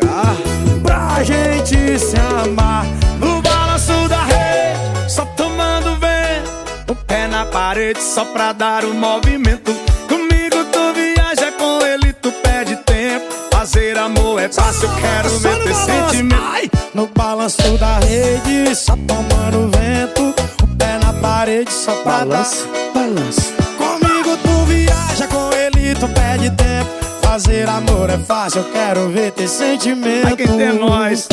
cá, 0.00 0.36
pra 0.82 1.22
gente 1.24 1.98
se 1.98 2.16
amar. 2.16 2.86
No 3.18 3.42
balanço 3.42 4.08
da 4.08 4.22
rede, 4.24 5.10
só 5.10 5.24
tomando 5.36 5.98
vento. 5.98 6.92
O 6.92 6.94
pé 6.94 7.26
na 7.26 7.44
parede 7.46 8.02
só 8.02 8.24
pra 8.24 8.52
dar 8.52 8.84
o 8.84 8.94
movimento. 8.94 9.85
Rede, 18.66 18.76
só 18.76 18.96
tomando 18.96 19.70
vento. 19.70 20.34
O 20.62 20.76
pé 20.76 20.98
na 21.02 21.12
parede 21.12 21.72
só 21.72 21.92
pra 22.02 22.24
Balança, 22.24 22.66
dar. 22.66 23.00
Balança. 23.00 23.52
Comigo 23.78 24.36
tu 24.42 24.64
viaja, 24.66 25.26
com 25.28 25.52
ele 25.52 25.94
tu 25.94 26.08
perde 26.08 26.50
tempo. 26.50 26.90
Fazer 27.22 27.68
amor 27.68 28.10
é 28.10 28.18
fácil, 28.18 28.62
eu 28.62 28.72
quero 28.72 29.08
ver 29.10 29.32
ter 29.32 29.48
sentimento. 29.48 30.36
Quem 30.36 30.46
tem 30.46 30.72
nós. 30.78 31.28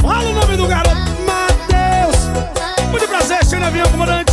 Fala 0.00 0.28
o 0.28 0.32
nome 0.32 0.56
do 0.56 0.66
garoto, 0.66 0.96
Matheus. 1.26 2.90
Muito 2.90 3.08
prazer, 3.08 3.44
de 3.44 3.56
avião, 3.56 3.88
comandante. 3.90 4.25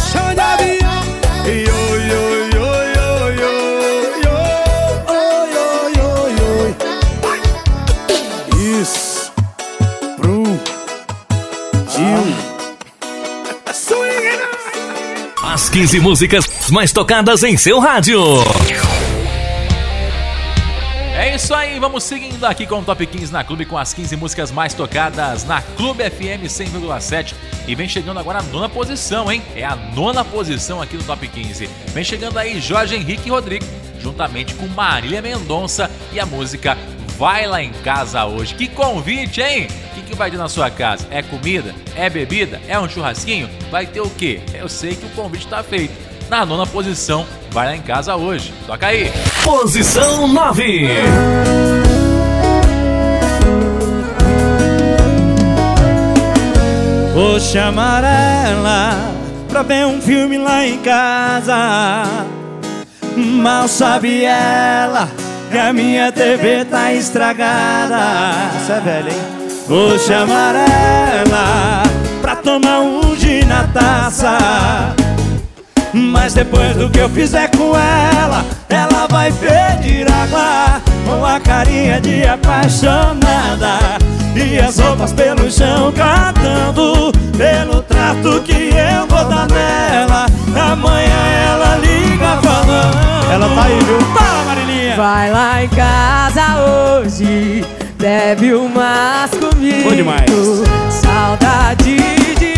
15 15.73 15.99
músicas 16.01 16.69
mais 16.69 16.91
tocadas 16.91 17.41
em 17.41 17.57
seu 17.57 17.79
rádio. 17.79 18.21
É 21.17 21.33
isso 21.33 21.51
aí, 21.51 21.79
vamos 21.79 22.03
seguindo 22.03 22.45
aqui 22.45 22.67
com 22.67 22.77
o 22.77 22.83
Top 22.83 23.03
15 23.03 23.33
na 23.33 23.43
Clube 23.43 23.65
com 23.65 23.75
as 23.75 23.91
15 23.91 24.15
músicas 24.15 24.51
mais 24.51 24.75
tocadas 24.75 25.43
na 25.45 25.63
Clube 25.63 26.03
FM 26.03 26.45
100,7 26.45 27.33
e 27.67 27.73
vem 27.73 27.89
chegando 27.89 28.19
agora 28.19 28.37
a 28.37 28.43
nona 28.43 28.69
posição, 28.69 29.31
hein? 29.31 29.41
É 29.55 29.65
a 29.65 29.75
nona 29.75 30.23
posição 30.23 30.79
aqui 30.79 30.95
no 30.95 31.03
Top 31.03 31.27
15. 31.27 31.67
Vem 31.87 32.03
chegando 32.03 32.37
aí 32.37 32.61
Jorge 32.61 32.95
Henrique 32.95 33.31
Rodrigo, 33.31 33.65
juntamente 33.99 34.53
com 34.53 34.67
Marília 34.67 35.23
Mendonça 35.23 35.89
e 36.11 36.19
a 36.19 36.25
música 36.27 36.77
Vai 37.17 37.45
Lá 37.47 37.61
em 37.61 37.71
Casa 37.83 38.25
Hoje. 38.25 38.55
Que 38.55 38.67
convite, 38.67 39.41
hein? 39.41 39.67
O 39.91 39.95
que, 39.95 40.01
que 40.01 40.15
vai 40.15 40.31
ter 40.31 40.37
na 40.37 40.49
sua 40.49 40.69
casa? 40.69 41.07
É 41.11 41.21
comida? 41.21 41.73
É 41.95 42.09
bebida? 42.09 42.59
É 42.67 42.79
um 42.79 42.89
churrasquinho? 42.89 43.49
Vai 43.69 43.85
ter 43.85 44.01
o 44.01 44.09
quê? 44.09 44.41
Eu 44.53 44.67
sei 44.67 44.95
que 44.95 45.05
o 45.05 45.09
convite 45.09 45.47
tá 45.47 45.61
feito. 45.63 45.93
Na 46.29 46.45
nona 46.45 46.65
posição, 46.65 47.25
vai 47.51 47.67
lá 47.67 47.75
em 47.75 47.81
casa 47.81 48.15
hoje. 48.15 48.53
Toca 48.65 48.87
aí! 48.87 49.11
Posição 49.43 50.27
9. 50.27 50.87
Vou 57.13 57.39
chamar 57.39 58.03
ela 58.03 59.13
pra 59.47 59.61
ver 59.61 59.85
um 59.85 60.01
filme 60.01 60.39
lá 60.39 60.65
em 60.65 60.79
casa. 60.79 62.03
Mal 63.15 63.67
sabe 63.67 64.23
ela 64.23 65.07
que 65.53 65.59
a 65.59 65.71
minha 65.71 66.11
TV 66.11 66.65
tá 66.65 66.91
estragada. 66.91 67.99
Isso 68.59 68.71
é 68.71 68.79
velho, 68.79 69.09
hein? 69.09 69.21
Vou 69.67 69.99
chamar 69.99 70.55
ela 70.55 71.83
pra 72.23 72.35
tomar 72.35 72.79
um 72.79 73.15
gin 73.15 73.45
na 73.45 73.67
taça. 73.67 74.35
Mas 75.93 76.33
depois 76.33 76.75
do 76.75 76.89
que 76.89 76.97
eu 76.97 77.07
fizer 77.07 77.51
com 77.55 77.77
ela, 77.77 78.43
ela 78.67 79.07
vai 79.07 79.31
pedir 79.31 80.11
água 80.11 80.81
com 81.05 81.25
a 81.25 81.39
carinha 81.39 81.99
de 81.99 82.25
apaixonada. 82.25 83.97
E 84.35 84.59
as 84.59 84.79
roupas 84.79 85.13
pelo 85.13 85.51
chão 85.51 85.91
catando 85.91 87.11
Pelo 87.37 87.83
trato 87.83 88.41
que 88.41 88.71
eu 88.71 89.05
vou 89.07 89.29
dar 89.29 89.47
nela 89.47 90.25
Amanhã 90.71 91.23
ela 91.51 91.75
liga 91.77 92.41
falando 92.41 93.31
Ela 93.31 93.47
tá 93.53 93.63
aí, 93.65 93.79
viu? 93.83 93.99
Fala, 94.11 94.43
Marilinha! 94.45 94.95
Vai 94.95 95.31
lá 95.31 95.63
em 95.63 95.69
casa 95.69 96.43
hoje, 96.59 97.65
bebe 97.97 98.53
umas 98.53 99.31
comigo. 99.31 99.89
Bom 99.89 99.95
demais. 99.95 100.29
Saudade 100.89 101.95
de 101.95 102.53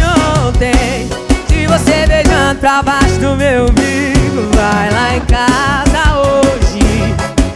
ontem, 0.46 1.08
de 1.48 1.68
você 1.68 2.06
beijando 2.08 2.60
pra 2.60 2.84
baixo 2.84 3.18
do 3.20 3.36
meu 3.38 3.64
umbigo. 3.64 4.50
Vai 4.54 4.92
lá 4.92 5.16
em 5.16 5.22
casa 5.22 6.18
hoje, 6.20 6.45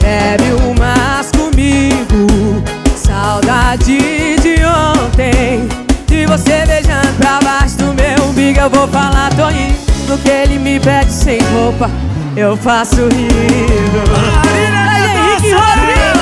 bebe 0.10 0.52
umas 0.68 1.30
comigo. 1.32 2.64
Saudade 2.96 4.36
de 4.42 4.56
ontem, 4.66 5.68
de 6.08 6.26
você 6.26 6.66
beijando 6.66 7.14
pra 7.18 7.40
baixo 7.44 7.78
do 7.78 7.94
meu 7.94 8.30
umbigo. 8.30 8.60
Eu 8.60 8.70
vou 8.70 8.88
falar, 8.88 9.30
tô 9.36 9.50
indo, 9.50 10.18
que 10.24 10.30
ele 10.30 10.58
me 10.58 10.80
pede 10.80 11.12
sem 11.12 11.40
roupa. 11.54 11.90
Eu 12.36 12.58
faço 12.58 12.96
rindo. 12.96 14.02
Jorge 14.08 15.10
Henrique 15.16 15.54
Rodrigo! 15.54 16.20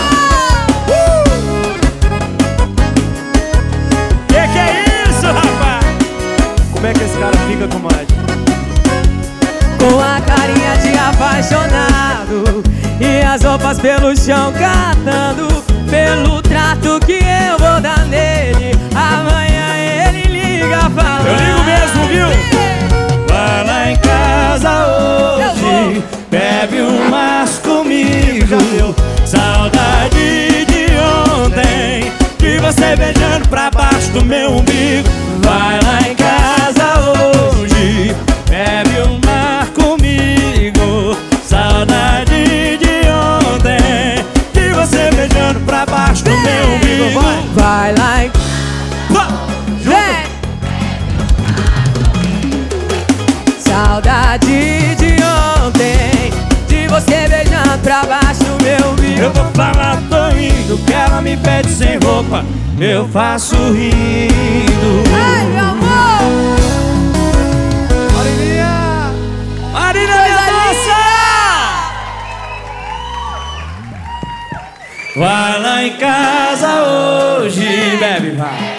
Que 4.28 4.48
que 4.54 4.60
é 4.60 4.84
isso, 5.10 5.26
rapaz? 5.26 5.86
Como 6.74 6.88
é 6.88 6.94
que 6.94 7.04
esse 7.04 7.18
cara 7.18 7.38
fica, 7.48 7.68
comadre? 7.68 8.08
Com 9.80 10.02
a 10.02 10.20
carinha 10.22 10.78
de 10.82 10.98
apaixonado 10.98 12.64
E 13.00 13.22
as 13.22 13.44
roupas 13.44 13.80
pelo 13.80 14.16
chão 14.18 14.52
catando 14.54 15.64
Pelo 15.90 16.42
trato 16.42 17.00
que 17.06 17.14
eu 17.14 17.58
vou 17.60 17.80
dar 17.80 18.06
nele 18.08 18.72
Amanhã 18.96 19.76
ele 19.78 20.24
liga 20.24 20.90
falando 20.90 21.28
Eu 21.28 21.36
ligo 21.36 21.64
mesmo, 21.64 22.08
viu? 22.08 22.28
Vai 23.28 23.64
lá 23.66 23.92
em 23.92 23.96
casa 23.98 24.88
hoje, 24.88 26.04
bebe 26.30 26.82
umas 26.82 27.60
comigo. 27.60 28.96
Saudade 29.26 30.66
de 30.66 30.88
ontem, 31.46 32.12
de 32.40 32.58
você 32.60 32.96
beijando 32.96 33.48
pra 33.50 33.70
baixo 33.70 34.12
do 34.12 34.26
saudade 34.26 35.04
que 60.86 60.94
ela 60.94 61.22
me 61.22 61.36
pede 61.38 61.70
sem 61.70 61.98
roupa 61.98 62.46
Eu 62.80 63.08
faço 63.10 63.56
rindo 63.56 65.04
Ai, 65.14 65.46
meu 65.48 65.66
amor! 65.66 66.58
Marilinha! 68.16 69.12
Marilinha, 69.74 70.22
minha 70.24 70.52
moça! 70.52 70.98
Vai 75.16 75.60
lá 75.60 75.84
em 75.84 75.98
casa 75.98 76.84
hoje, 76.84 77.98
bebe, 78.00 78.32
vai. 78.32 78.78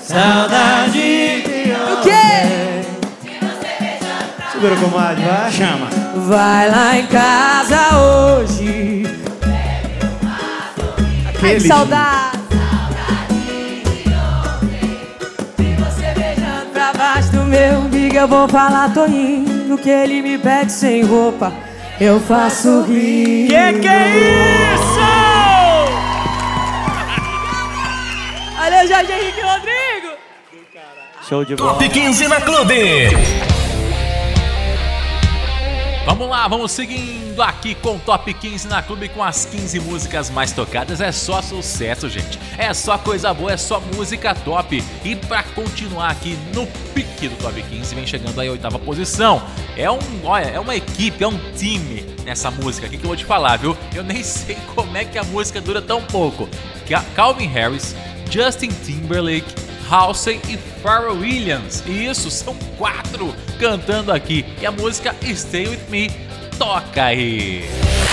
Saudade 0.00 0.92
de 0.92 1.72
O 1.92 1.96
quê? 2.02 2.86
Segura 4.52 4.76
com 4.76 4.90
comadre, 4.90 5.24
vai, 5.24 5.50
chama 5.50 5.88
Vai 6.28 6.70
lá 6.70 6.96
em 6.96 7.06
casa 7.06 7.96
hoje 7.96 9.23
Ai, 11.44 11.54
que 11.56 11.60
saudade. 11.60 12.38
Você 15.78 16.14
beijando 16.14 16.66
pra 16.72 16.92
baixo 16.94 17.32
do 17.32 17.44
meu 17.44 17.80
umbigo 17.80 18.16
Eu 18.16 18.26
vou 18.26 18.48
falar, 18.48 18.92
tô 18.94 19.04
indo 19.06 19.76
Que 19.76 19.90
ele 19.90 20.22
me 20.22 20.38
pede 20.38 20.72
sem 20.72 21.04
roupa 21.04 21.52
Eu 22.00 22.18
faço 22.20 22.82
rir. 22.82 23.48
Que 23.48 23.80
que 23.80 23.88
é 23.88 24.74
isso? 24.74 24.94
Valeu, 28.56 28.88
Jorge 28.88 29.12
Henrique 29.12 29.40
Rodrigo. 29.42 30.14
Show 31.28 31.44
de 31.44 31.56
bola. 31.56 31.74
Top 31.74 31.88
15 31.88 32.28
na 32.28 32.40
Clube. 32.40 33.53
Vamos 36.04 36.28
lá, 36.28 36.46
vamos 36.46 36.70
seguindo 36.70 37.42
aqui 37.42 37.74
com 37.74 37.96
o 37.96 37.98
Top 37.98 38.32
15 38.32 38.68
na 38.68 38.82
Clube 38.82 39.08
com 39.08 39.22
as 39.22 39.46
15 39.46 39.80
músicas 39.80 40.28
mais 40.28 40.52
tocadas. 40.52 41.00
É 41.00 41.10
só 41.10 41.40
sucesso, 41.40 42.10
gente. 42.10 42.38
É 42.58 42.74
só 42.74 42.98
coisa 42.98 43.32
boa, 43.32 43.52
é 43.52 43.56
só 43.56 43.80
música 43.80 44.34
top. 44.34 44.84
E 45.02 45.16
pra 45.16 45.42
continuar 45.42 46.10
aqui 46.10 46.36
no 46.54 46.66
pique 46.92 47.26
do 47.28 47.36
Top 47.36 47.60
15, 47.60 47.94
vem 47.94 48.06
chegando 48.06 48.38
aí 48.38 48.48
a 48.48 48.52
oitava 48.52 48.78
posição. 48.78 49.42
É 49.78 49.90
um, 49.90 49.98
olha, 50.24 50.44
é 50.44 50.60
uma 50.60 50.76
equipe, 50.76 51.24
é 51.24 51.26
um 51.26 51.38
time 51.56 52.04
nessa 52.22 52.50
música 52.50 52.86
aqui 52.86 52.98
que 52.98 53.04
eu 53.04 53.08
vou 53.08 53.16
te 53.16 53.24
falar, 53.24 53.56
viu? 53.56 53.74
Eu 53.94 54.04
nem 54.04 54.22
sei 54.22 54.58
como 54.74 54.94
é 54.98 55.06
que 55.06 55.18
a 55.18 55.24
música 55.24 55.58
dura 55.58 55.80
tão 55.80 56.02
pouco. 56.02 56.46
Calvin 57.16 57.46
Harris, 57.46 57.96
Justin 58.30 58.68
Timberlake, 58.84 59.54
Halsey 59.88 60.40
e 60.48 60.56
Pharrell 60.82 61.18
Williams. 61.18 61.82
E 61.86 62.06
isso, 62.06 62.30
são 62.30 62.54
quatro 62.76 63.34
cantando 63.58 64.12
aqui. 64.12 64.44
E 64.60 64.66
a 64.66 64.70
música 64.70 65.14
Stay 65.34 65.68
With 65.68 65.88
Me 65.88 66.10
toca 66.58 67.04
aí. 67.04 67.64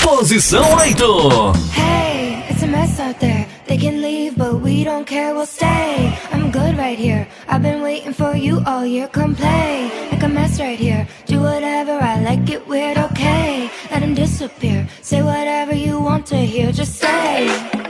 Posição 0.04 0.76
8. 0.78 1.54
Hey, 1.76 2.44
it's 2.50 2.64
a 2.64 2.68
mess 2.68 3.00
out 3.00 3.20
there. 3.20 3.48
They 3.68 3.78
can 3.78 4.02
leave, 4.02 4.36
but 4.36 4.62
we 4.62 4.84
don't 4.84 5.06
care, 5.06 5.34
we'll 5.34 5.46
stay. 5.46 6.12
I'm 6.34 6.52
good 6.52 6.78
right 6.78 7.00
here. 7.00 7.28
I've 7.48 7.62
been 7.62 7.82
waiting 7.82 8.14
for 8.14 8.36
you 8.36 8.62
all 8.66 8.86
year. 8.86 9.08
Come 9.08 9.34
play, 9.34 9.90
make 10.12 10.24
a 10.24 10.28
mess 10.28 10.60
right 10.60 10.78
here. 10.78 11.08
Do 11.26 11.40
whatever 11.40 11.94
I 11.94 12.20
like, 12.22 12.50
it 12.50 12.68
weird, 12.68 12.98
okay. 12.98 13.70
Let 13.90 14.02
him 14.02 14.14
disappear. 14.14 14.88
Say 15.02 15.22
whatever 15.22 15.74
you 15.74 16.00
want 16.02 16.26
to 16.28 16.36
hear, 16.36 16.72
just 16.74 16.96
say. 16.96 17.81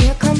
You 0.00 0.31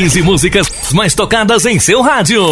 15 0.00 0.22
músicas 0.22 0.92
mais 0.94 1.14
tocadas 1.14 1.66
em 1.66 1.78
seu 1.78 2.00
rádio. 2.00 2.42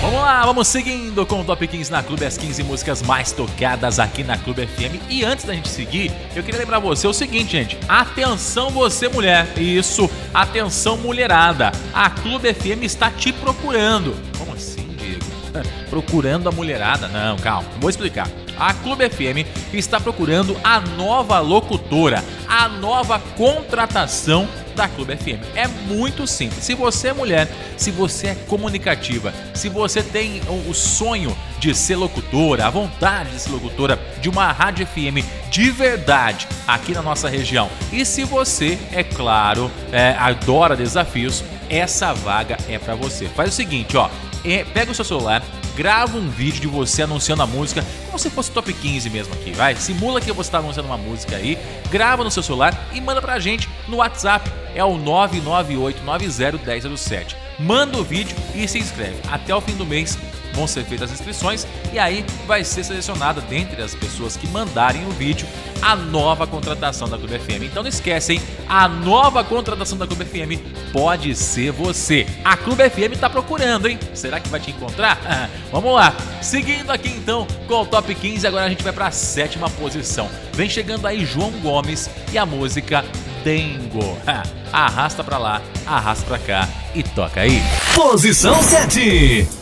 Vamos 0.00 0.20
lá, 0.20 0.44
vamos 0.44 0.66
seguindo 0.66 1.24
com 1.24 1.42
o 1.42 1.44
Top 1.44 1.64
15 1.64 1.92
na 1.92 2.02
Clube, 2.02 2.24
as 2.24 2.36
15 2.36 2.64
músicas 2.64 3.00
mais 3.00 3.30
tocadas 3.30 4.00
aqui 4.00 4.24
na 4.24 4.36
Clube 4.36 4.66
FM. 4.66 5.00
E 5.08 5.24
antes 5.24 5.44
da 5.44 5.54
gente 5.54 5.68
seguir, 5.68 6.10
eu 6.34 6.42
queria 6.42 6.58
lembrar 6.58 6.80
você 6.80 7.06
o 7.06 7.12
seguinte, 7.12 7.52
gente. 7.52 7.78
Atenção 7.88 8.70
você 8.70 9.08
mulher, 9.08 9.46
isso, 9.56 10.10
atenção 10.34 10.96
mulherada. 10.96 11.70
A 11.94 12.10
Clube 12.10 12.52
FM 12.52 12.82
está 12.82 13.12
te 13.12 13.32
procurando. 13.32 14.16
Como 14.36 14.54
assim, 14.54 14.88
Diego? 14.98 15.24
Procurando 15.88 16.48
a 16.48 16.50
mulherada? 16.50 17.06
Não, 17.06 17.36
calma, 17.36 17.68
vou 17.78 17.90
explicar. 17.90 18.26
A 18.58 18.74
Clube 18.74 19.08
FM 19.08 19.46
está 19.72 20.00
procurando 20.00 20.56
a 20.64 20.80
nova 20.80 21.38
locutora, 21.40 22.24
a 22.48 22.68
nova 22.68 23.18
contratação 23.36 24.48
da 24.74 24.88
Clube 24.88 25.16
FM. 25.16 25.42
É 25.56 25.66
muito 25.66 26.26
simples. 26.26 26.64
Se 26.64 26.72
você 26.72 27.08
é 27.08 27.12
mulher, 27.12 27.48
se 27.76 27.90
você 27.90 28.28
é 28.28 28.34
comunicativa, 28.46 29.34
se 29.52 29.68
você 29.68 30.02
tem 30.02 30.40
o 30.68 30.72
sonho 30.72 31.36
de 31.58 31.74
ser 31.74 31.96
locutora, 31.96 32.66
a 32.66 32.70
vontade 32.70 33.30
de 33.30 33.40
ser 33.40 33.50
locutora 33.50 33.98
de 34.20 34.28
uma 34.28 34.52
rádio 34.52 34.86
FM 34.86 35.24
de 35.50 35.70
verdade 35.70 36.46
aqui 36.66 36.92
na 36.92 37.02
nossa 37.02 37.28
região, 37.28 37.68
e 37.92 38.04
se 38.04 38.22
você, 38.22 38.78
é 38.92 39.02
claro, 39.02 39.70
é, 39.90 40.14
adora 40.18 40.76
desafios, 40.76 41.42
essa 41.68 42.14
vaga 42.14 42.56
é 42.68 42.78
para 42.78 42.94
você. 42.94 43.26
Faz 43.26 43.50
o 43.50 43.56
seguinte, 43.56 43.96
ó, 43.96 44.08
é, 44.44 44.64
pega 44.64 44.92
o 44.92 44.94
seu 44.94 45.04
celular, 45.04 45.42
grava 45.78 46.18
um 46.18 46.28
vídeo 46.28 46.60
de 46.60 46.66
você 46.66 47.02
anunciando 47.02 47.40
a 47.40 47.46
música, 47.46 47.86
como 48.06 48.18
se 48.18 48.28
fosse 48.30 48.50
top 48.50 48.72
15 48.72 49.08
mesmo 49.10 49.32
aqui, 49.32 49.52
vai. 49.52 49.76
Simula 49.76 50.20
que 50.20 50.32
você 50.32 50.48
está 50.48 50.58
anunciando 50.58 50.88
uma 50.88 50.98
música 50.98 51.36
aí, 51.36 51.56
grava 51.88 52.24
no 52.24 52.32
seu 52.32 52.42
celular 52.42 52.88
e 52.92 53.00
manda 53.00 53.22
pra 53.22 53.38
gente 53.38 53.68
no 53.86 53.98
WhatsApp. 53.98 54.50
É 54.74 54.82
o 54.82 54.98
998901007. 54.98 57.36
Manda 57.60 57.96
o 57.96 58.02
vídeo 58.02 58.36
e 58.56 58.66
se 58.66 58.80
inscreve. 58.80 59.20
Até 59.30 59.54
o 59.54 59.60
fim 59.60 59.76
do 59.76 59.86
mês 59.86 60.18
vão 60.58 60.66
ser 60.66 60.84
feitas 60.84 61.10
as 61.10 61.20
inscrições 61.20 61.66
e 61.92 61.98
aí 61.98 62.24
vai 62.46 62.64
ser 62.64 62.84
selecionada 62.84 63.40
dentre 63.40 63.80
as 63.80 63.94
pessoas 63.94 64.36
que 64.36 64.46
mandarem 64.48 65.06
o 65.06 65.10
vídeo 65.10 65.46
a 65.80 65.94
nova 65.94 66.46
contratação 66.46 67.08
da 67.08 67.16
Clube 67.16 67.38
FM. 67.38 67.62
Então 67.64 67.82
não 67.82 67.88
esquece, 67.88 68.34
hein? 68.34 68.42
A 68.68 68.88
nova 68.88 69.44
contratação 69.44 69.96
da 69.96 70.06
Clube 70.06 70.24
FM 70.24 70.92
pode 70.92 71.34
ser 71.34 71.70
você. 71.70 72.26
A 72.44 72.56
Clube 72.56 72.88
FM 72.88 73.18
tá 73.18 73.30
procurando, 73.30 73.88
hein? 73.88 73.98
Será 74.14 74.40
que 74.40 74.48
vai 74.48 74.60
te 74.60 74.70
encontrar? 74.70 75.18
Vamos 75.70 75.94
lá. 75.94 76.14
Seguindo 76.42 76.90
aqui 76.90 77.08
então 77.08 77.46
com 77.66 77.82
o 77.82 77.86
Top 77.86 78.12
15, 78.12 78.46
agora 78.46 78.64
a 78.64 78.68
gente 78.68 78.82
vai 78.82 78.92
para 78.92 79.06
a 79.06 79.10
sétima 79.10 79.70
posição. 79.70 80.28
Vem 80.52 80.68
chegando 80.68 81.06
aí 81.06 81.24
João 81.24 81.50
Gomes 81.52 82.10
e 82.32 82.38
a 82.38 82.44
música 82.44 83.04
Dengo. 83.44 84.18
Arrasta 84.72 85.24
pra 85.24 85.38
lá, 85.38 85.62
arrasta 85.86 86.26
pra 86.26 86.38
cá 86.38 86.68
e 86.94 87.02
toca 87.02 87.40
aí. 87.40 87.62
Posição 87.94 88.62
7. 88.62 89.57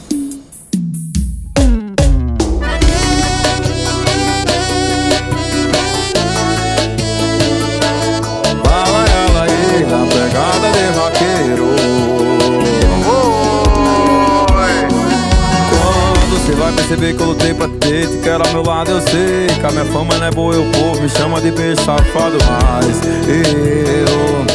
Perceber 16.87 17.15
que 17.15 17.21
eu 17.21 17.27
lutei 17.27 17.53
pra 17.53 17.67
ter, 17.81 18.07
te 18.07 18.19
quero 18.19 18.47
ao 18.47 18.53
meu 18.53 18.63
lado, 18.63 18.93
eu 18.93 19.01
sei. 19.01 19.47
Que 19.59 19.67
a 19.67 19.71
minha 19.71 19.85
fama 19.87 20.17
não 20.19 20.27
é 20.27 20.31
boa, 20.31 20.57
o 20.57 20.71
povo 20.71 21.01
me 21.01 21.09
chama 21.09 21.41
de 21.41 21.51
beijo 21.51 21.83
safado, 21.83 22.39
mas 22.47 23.01
eu 23.27 24.47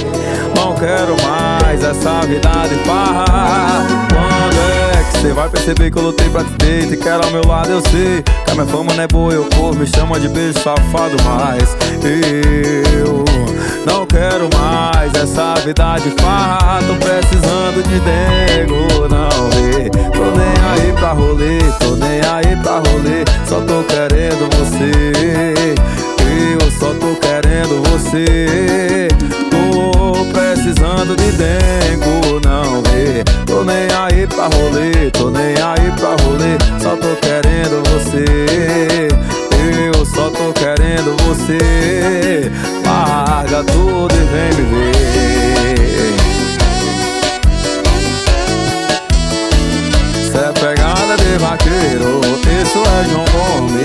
não 0.55 0.73
quero 0.75 1.15
mais 1.27 1.83
essa 1.83 2.21
vida 2.21 2.49
de 2.69 2.75
farra. 2.85 3.85
Quando 4.09 4.97
é 4.97 5.03
que 5.03 5.17
você 5.17 5.33
vai 5.33 5.49
perceber 5.49 5.91
que 5.91 5.97
eu 5.97 6.03
lutei 6.03 6.29
pra 6.29 6.43
te 6.45 6.51
ter, 6.51 6.87
te 6.87 6.95
quero 6.95 7.25
ao 7.25 7.31
meu 7.31 7.45
lado, 7.45 7.69
eu 7.69 7.81
sei. 7.81 8.23
Que 8.45 8.51
a 8.51 8.53
minha 8.53 8.65
fama 8.65 8.93
não 8.93 9.03
é 9.03 9.07
boa, 9.07 9.37
o 9.37 9.45
povo 9.45 9.77
me 9.77 9.85
chama 9.85 10.17
de 10.17 10.29
beijo 10.29 10.57
safado, 10.59 11.17
mas 11.25 11.75
eu 13.05 13.20
não 13.85 14.05
quero 14.05 14.49
mais 14.57 15.13
essa 15.15 15.53
vida 15.65 15.95
de 15.97 16.11
farra 16.21 16.79
Tô 16.81 16.95
precisando 16.95 17.83
de 17.83 17.99
dengo, 17.99 19.07
não 19.07 19.49
vê 19.49 19.89
Tô 19.89 20.25
nem 20.37 20.53
aí 20.71 20.93
pra 20.93 21.11
rolê, 21.11 21.59
tô 21.79 21.95
nem 21.95 22.21
aí 22.21 22.55
pra 22.57 22.77
rolê 22.77 23.23
Só 23.45 23.59
tô 23.61 23.83
querendo 23.83 24.49
você. 24.57 25.75
Eu 26.59 26.71
só 26.71 26.93
tô 26.93 27.15
querendo 27.15 27.81
você. 27.89 29.07
Tô 29.49 30.25
precisando 30.31 31.15
de 31.15 31.31
dengo, 31.31 32.39
não 32.43 32.81
vê 32.83 33.23
Tô 33.45 33.63
nem 33.63 33.87
aí 33.91 34.27
pra 34.27 34.45
rolê, 34.45 35.11
tô 35.11 35.29
nem 35.29 35.55
aí 35.55 35.91
pra 35.97 36.15
rolê 36.23 36.57
Só 36.79 36.95
tô 36.95 37.15
querendo 37.21 37.81
você 37.89 38.90
só 40.13 40.29
tô 40.29 40.53
querendo 40.53 41.15
você. 41.25 42.51
Larga 42.85 43.63
tudo 43.63 44.13
e 44.13 44.25
vem 44.25 44.53
me 44.57 44.63
ver. 44.69 45.11
Cê 50.31 50.37
é 50.37 50.51
pegada 50.53 51.17
de 51.17 51.37
vaqueiro 51.39 52.21
Isso 52.61 52.79
é 52.79 53.03
João 53.09 53.25
Gomes 53.33 53.81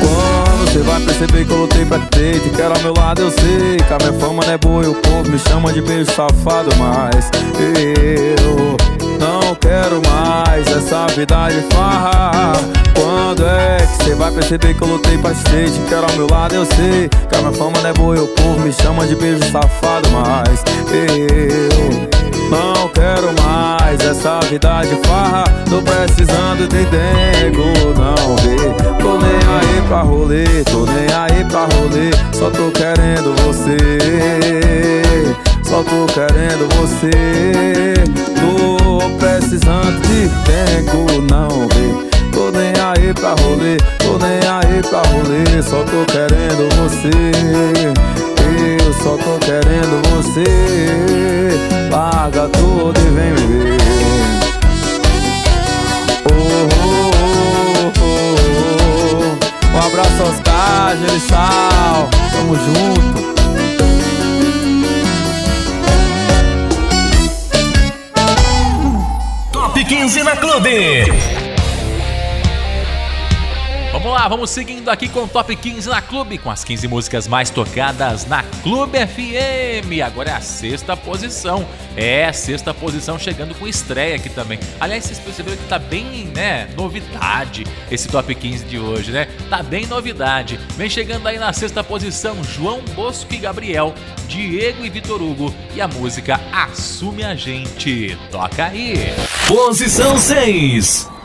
Quando 0.00 0.72
cê 0.72 0.78
vai 0.80 1.00
perceber 1.00 1.44
que 1.44 1.52
eu 1.52 1.58
lutei 1.58 1.84
pra 1.84 2.00
ter 2.00 2.40
Te 2.40 2.50
quero 2.50 2.74
ao 2.74 2.80
meu 2.80 2.92
lado 2.92 3.22
eu 3.22 3.30
sei 3.30 3.76
Que 3.76 3.92
a 3.92 3.98
minha 3.98 4.20
fama 4.20 4.42
não 4.44 4.52
é 4.52 4.58
boa 4.58 4.84
e 4.84 4.88
o 4.88 4.94
povo 4.96 5.30
me 5.30 5.38
chama 5.38 5.72
de 5.72 5.80
beijo 5.80 6.10
safado 6.10 6.70
Mas 6.76 7.30
eu 7.56 8.76
não 9.20 9.54
quero 9.54 10.02
mais 10.10 10.66
essa 10.66 11.06
vida 11.14 11.48
de 11.48 11.74
farra. 11.74 12.52
Quando 12.94 13.46
é 13.46 13.76
que 13.76 14.04
cê 14.04 14.14
vai 14.14 14.32
perceber 14.32 14.74
que 14.74 14.82
eu 14.82 14.88
lutei 14.88 15.16
pra 15.18 15.34
ser 15.34 15.70
Te 15.70 15.80
quero 15.88 16.04
ao 16.04 16.12
meu 16.16 16.26
lado 16.28 16.54
eu 16.54 16.66
sei 16.66 17.08
Que 17.08 17.36
a 17.36 17.38
minha 17.38 17.52
fama 17.52 17.80
não 17.80 17.88
é 17.88 17.92
boa 17.94 18.16
e 18.16 18.20
o 18.20 18.26
povo 18.26 18.60
me 18.60 18.72
chama 18.72 19.06
de 19.06 19.14
beijo 19.14 19.40
safado 19.50 20.08
Mas 20.10 20.62
eu 20.92 22.20
não 22.50 22.88
quero 22.88 23.32
mais 23.40 24.00
essa 24.00 24.40
vida 24.40 24.82
de 24.82 24.96
farra. 25.06 25.44
Tô 25.70 25.80
precisando 25.80 26.66
de 26.68 26.84
dengo, 26.86 27.94
não 27.96 28.34
vê. 28.38 28.56
Tô 29.00 29.18
nem 29.18 29.36
aí 29.36 29.82
pra 29.86 30.00
rolê, 30.00 30.64
tô 30.64 30.84
nem 30.84 31.06
aí 31.14 31.44
pra 31.44 31.66
rolê. 31.76 32.10
Só 32.32 32.50
tô 32.50 32.72
querendo 32.72 33.34
você 33.44 33.76
Só 35.62 35.84
tô 35.84 36.06
querendo 36.12 36.68
você. 36.74 37.94
Tô 38.34 38.69
precisando 39.18 40.00
de 40.02 40.28
dengo, 40.46 41.22
não 41.22 41.68
vê 41.68 42.10
Tô 42.32 42.50
nem 42.50 42.72
aí 42.80 43.12
pra 43.12 43.30
rolê, 43.42 43.76
tô 43.98 44.16
nem 44.18 44.38
aí 44.48 44.80
pra 44.82 45.02
rolê. 45.10 45.62
Só 45.62 45.82
tô 45.84 46.04
querendo 46.06 46.68
você. 46.76 47.10
Eu 48.84 48.92
só 48.94 49.16
tô 49.16 49.38
querendo 49.38 50.00
você. 50.10 50.44
Larga 51.90 52.48
tudo 52.48 52.98
e 52.98 53.10
vem 53.10 53.32
me 53.32 53.46
ver. 53.64 53.78
Oh, 56.30 56.68
oh, 56.80 57.92
oh. 58.00 59.76
Um 59.76 59.78
abraço 59.86 60.22
aos 60.22 60.40
Cássio, 60.40 61.20
Sal 61.28 62.08
Tamo 62.32 62.54
junto 62.54 63.39
Top 70.00 70.08
15 70.08 70.24
na 70.24 70.36
Clube. 70.36 71.49
Vamos 74.10 74.22
lá, 74.22 74.28
vamos 74.28 74.50
seguindo 74.50 74.88
aqui 74.88 75.08
com 75.08 75.20
o 75.20 75.28
Top 75.28 75.54
15 75.54 75.88
na 75.88 76.02
Clube, 76.02 76.36
com 76.36 76.50
as 76.50 76.64
15 76.64 76.88
músicas 76.88 77.28
mais 77.28 77.48
tocadas 77.48 78.26
na 78.26 78.42
Clube 78.42 78.98
FM. 78.98 80.02
Agora 80.04 80.30
é 80.30 80.32
a 80.32 80.40
sexta 80.40 80.96
posição. 80.96 81.64
É, 81.96 82.26
a 82.26 82.32
sexta 82.32 82.74
posição 82.74 83.20
chegando 83.20 83.54
com 83.54 83.68
estreia 83.68 84.16
aqui 84.16 84.28
também. 84.28 84.58
Aliás, 84.80 85.04
vocês 85.04 85.20
perceberam 85.20 85.56
que 85.56 85.68
tá 85.68 85.78
bem, 85.78 86.28
né, 86.34 86.68
novidade 86.76 87.64
esse 87.88 88.08
Top 88.08 88.34
15 88.34 88.64
de 88.64 88.80
hoje, 88.80 89.12
né? 89.12 89.28
Tá 89.48 89.62
bem 89.62 89.86
novidade. 89.86 90.58
Vem 90.76 90.90
chegando 90.90 91.28
aí 91.28 91.38
na 91.38 91.52
sexta 91.52 91.84
posição 91.84 92.42
João 92.42 92.80
Bosco 92.96 93.32
e 93.32 93.36
Gabriel, 93.36 93.94
Diego 94.26 94.84
e 94.84 94.90
Vitor 94.90 95.22
Hugo 95.22 95.54
e 95.72 95.80
a 95.80 95.86
música 95.86 96.40
Assume 96.52 97.22
a 97.22 97.36
Gente. 97.36 98.18
Toca 98.28 98.64
aí. 98.64 99.14
Posição 99.46 100.18
6. 100.18 101.19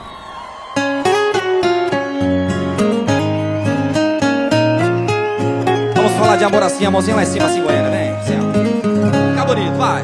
Falar 6.36 6.38
de 6.38 6.44
amor 6.44 6.64
assim, 6.64 6.86
amorzinho 6.86 7.16
lá 7.16 7.24
em 7.24 7.26
cima, 7.26 7.46
assim, 7.46 7.62
Goiânia, 7.62 7.90
vem. 7.90 8.12
Assim, 8.12 8.38
ó. 8.40 9.30
Fica 9.32 9.46
bonito, 9.46 9.78
vai. 9.78 10.04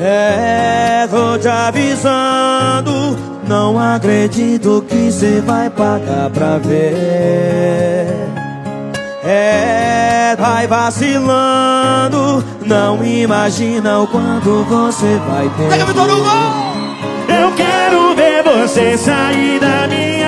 É, 0.00 1.06
tô 1.10 1.38
te 1.38 1.48
avisando. 1.48 3.18
Não 3.46 3.78
acredito 3.78 4.84
que 4.88 5.10
cê 5.12 5.40
vai 5.40 5.68
pagar 5.68 6.30
pra 6.30 6.58
ver. 6.58 8.06
É, 9.24 10.36
vai 10.38 10.66
vacilando, 10.66 12.44
não 12.64 13.04
imagina 13.04 13.98
o 13.98 14.06
quanto 14.06 14.64
você 14.64 15.20
vai 15.28 15.50
ter. 15.56 15.68
Eu 17.28 17.52
quero 17.52 18.14
ver 18.14 18.42
você 18.42 18.96
sair 18.96 19.60
da 19.60 19.86
minha 19.88 20.19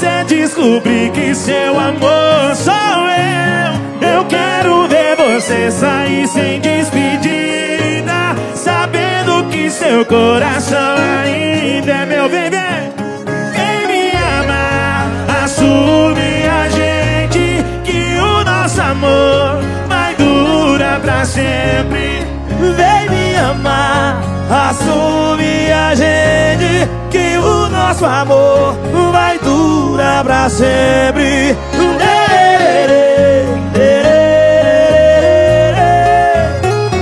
você 0.00 0.24
descobrir 0.24 1.10
que 1.10 1.34
seu 1.34 1.78
amor 1.78 2.54
sou 2.54 2.72
eu. 2.72 4.08
Eu 4.14 4.24
quero 4.24 4.88
ver 4.88 5.14
você 5.14 5.70
sair 5.70 6.26
sem 6.26 6.58
despedida, 6.58 8.34
sabendo 8.54 9.44
que 9.50 9.70
seu 9.70 10.06
coração 10.06 10.96
ainda 11.22 11.92
é 11.92 12.06
meu 12.06 12.30
bebê. 12.30 12.56
Vem 13.52 13.86
me 13.88 14.10
amar, 14.40 15.10
assume 15.44 16.48
a 16.48 16.68
gente 16.70 17.62
que 17.84 18.18
o 18.18 18.42
nosso 18.42 18.80
amor 18.80 19.60
vai 19.86 20.14
durar 20.14 20.98
pra 21.00 21.26
sempre. 21.26 22.24
Vem 22.74 22.89
amar, 23.50 24.22
assume 24.48 25.72
a 25.72 25.94
gente 25.94 26.88
que 27.10 27.36
o 27.38 27.68
nosso 27.68 28.04
amor 28.04 28.76
vai 29.12 29.38
durar 29.38 30.24
pra 30.24 30.48
sempre. 30.48 31.56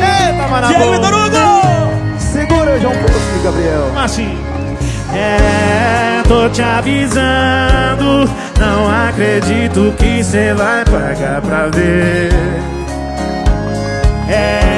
Eita, 0.01 0.67
Diego 0.69 0.93
Vitor 0.93 1.15
Hugo! 1.15 2.19
Segura, 2.19 2.81
João 2.81 2.95
Bosco, 2.95 3.43
Gabriel. 3.45 3.83
Como 3.89 3.99
assim? 3.99 4.39
É, 5.15 6.23
tô 6.27 6.49
te 6.49 6.63
avisando. 6.63 8.29
Não 8.59 9.09
acredito 9.09 9.95
que 9.99 10.25
cê 10.25 10.53
vai 10.55 10.85
pagar 10.85 11.41
pra 11.41 11.69
ver. 11.69 12.31
É, 14.29 14.78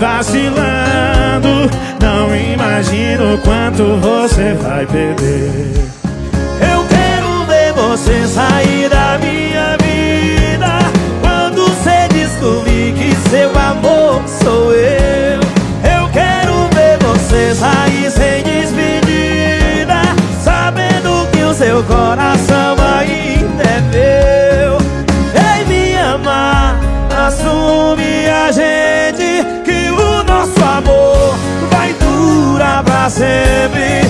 vacilando. 0.00 1.70
Não 2.00 2.34
imagino 2.34 3.38
quanto 3.44 3.84
você 4.00 4.54
vai 4.54 4.86
perder. 4.86 5.74
Eu 6.72 6.84
quero 6.88 7.44
ver 7.44 7.72
você 7.74 8.26
sair 8.26 8.88
da 8.88 9.18
minha 9.18 9.76
vida 9.76 10.78
quando 11.20 11.68
cê 11.84 12.08
descobrir 12.08 12.94
que 12.94 13.14
seu 13.28 13.50
amor 13.50 14.22
sou 14.42 14.72
eu. 14.72 15.40
Eu 15.84 16.08
quero 16.12 16.54
ver 16.74 16.98
você 16.98 17.54
sair 17.54 18.10
sem 18.10 18.42
despedida, 18.42 20.00
sabendo 20.42 21.28
que 21.30 21.42
o 21.42 21.52
seu 21.52 21.82
coração 21.84 22.76
ainda 22.98 23.62
é 23.62 23.80
meu. 23.92 24.78
Vem 25.34 25.66
me 25.66 25.98
amar, 25.98 26.80
assume 27.26 28.26
a 28.28 28.50
gente 28.50 29.09
amor 30.80 31.36
vai 31.70 31.92
durar 31.94 32.82
pra 32.82 33.08
sempre. 33.08 34.00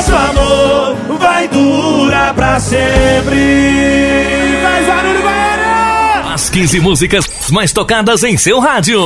Nosso 0.00 0.14
amor 0.14 0.96
vai 1.18 1.46
durar 1.48 2.32
pra 2.32 2.58
sempre. 2.58 3.36
Faz 4.62 4.86
barulho, 4.86 5.20
Goiânia! 5.20 6.32
As 6.32 6.48
15 6.48 6.80
músicas 6.80 7.50
mais 7.50 7.70
tocadas 7.70 8.24
em 8.24 8.36
seu 8.38 8.58
rádio. 8.60 9.02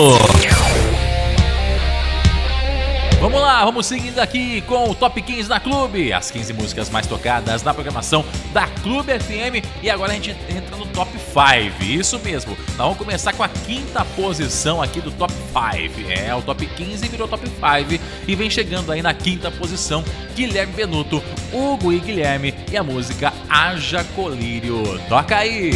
Vamos 3.20 3.40
lá, 3.40 3.64
vamos 3.64 3.86
seguindo 3.86 4.18
aqui 4.20 4.61
com 4.68 4.90
o 4.90 4.95
Top 4.95 5.20
15 5.20 5.49
da 5.49 5.59
Clube. 5.59 6.12
As 6.12 6.30
15 6.30 6.53
músicas 6.53 6.90
mais 6.90 7.07
tocadas 7.07 7.62
na 7.62 7.74
programação 7.74 8.24
da 8.53 8.66
Clube 8.66 9.18
FM. 9.18 9.66
E 9.82 9.90
agora 9.90 10.12
a 10.12 10.14
gente 10.14 10.36
entra 10.49 10.76
no 10.76 10.86
Top 10.86 11.03
5. 11.35 11.82
Isso 11.82 12.18
mesmo. 12.20 12.57
Nós 12.68 12.76
vamos 12.76 12.97
começar 12.99 13.32
com 13.32 13.43
a 13.43 13.49
quinta 13.49 14.05
posição 14.05 14.80
aqui 14.80 15.01
do 15.01 15.11
Top 15.11 15.32
5. 15.32 16.11
É, 16.11 16.35
o 16.35 16.43
Top 16.43 16.64
15 16.64 17.09
virou 17.09 17.26
Top 17.26 17.45
5. 17.45 18.03
E 18.28 18.35
vem 18.37 18.49
chegando 18.49 18.93
aí 18.93 19.03
na 19.03 19.12
quinta 19.12 19.51
posição 19.51 20.05
Guilherme 20.37 20.72
Benuto, 20.72 21.22
Hugo 21.53 21.93
e 21.93 21.99
Guilherme. 21.99 22.55
E 22.70 22.76
a 22.76 22.85
música 22.85 23.32
Haja 23.49 24.05
Colírio. 24.14 24.82
Toca 25.09 25.37
aí. 25.37 25.72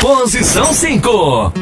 Posição 0.00 0.74
5. 0.74 1.52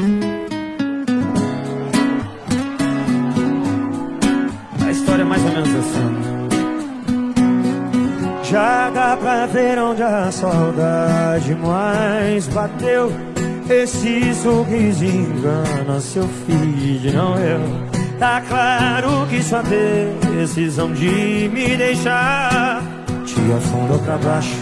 A 4.85 4.91
história 4.91 5.23
é 5.23 5.25
mais 5.25 5.43
ou 5.45 5.51
menos 5.51 5.69
assim. 5.69 6.27
Já 8.51 8.91
dá 8.91 9.17
pra 9.17 9.47
ver 9.47 9.79
onde 9.79 10.03
a 10.03 10.31
saudade 10.31 11.55
mais 11.57 12.47
bateu. 12.49 13.36
Esse 13.69 14.33
sorriso 14.35 15.05
engana 15.05 16.01
seu 16.01 16.23
filho, 16.47 17.13
não 17.13 17.37
eu. 17.37 17.61
Tá 18.19 18.41
claro 18.49 19.27
que 19.29 19.43
sua 19.43 19.63
decisão 19.63 20.93
de 20.93 21.51
me 21.53 21.77
deixar 21.77 22.81
te 23.25 23.53
afundou 23.53 23.99
pra 23.99 24.17
baixo. 24.19 24.57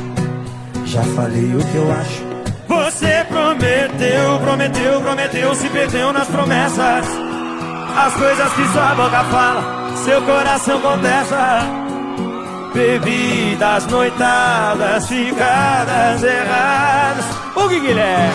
Já 0.86 1.02
falei 1.02 1.54
o 1.54 1.58
que 1.58 1.74
eu 1.76 1.92
acho. 1.92 2.24
Você 2.66 3.26
prometeu, 3.28 4.38
prometeu, 4.40 5.00
prometeu, 5.02 5.54
se 5.54 5.68
perdeu 5.68 6.12
nas 6.12 6.26
promessas. 6.26 7.06
As 7.96 8.14
coisas 8.14 8.52
que 8.54 8.68
sua 8.68 8.94
boca 8.94 9.22
fala, 9.24 9.96
seu 9.96 10.22
coração 10.22 10.80
contesta. 10.80 11.60
Bebidas, 12.72 13.86
noitadas, 13.86 15.06
ficadas 15.06 16.22
erradas. 16.22 17.33
O 17.56 17.68
Guilherme? 17.68 18.34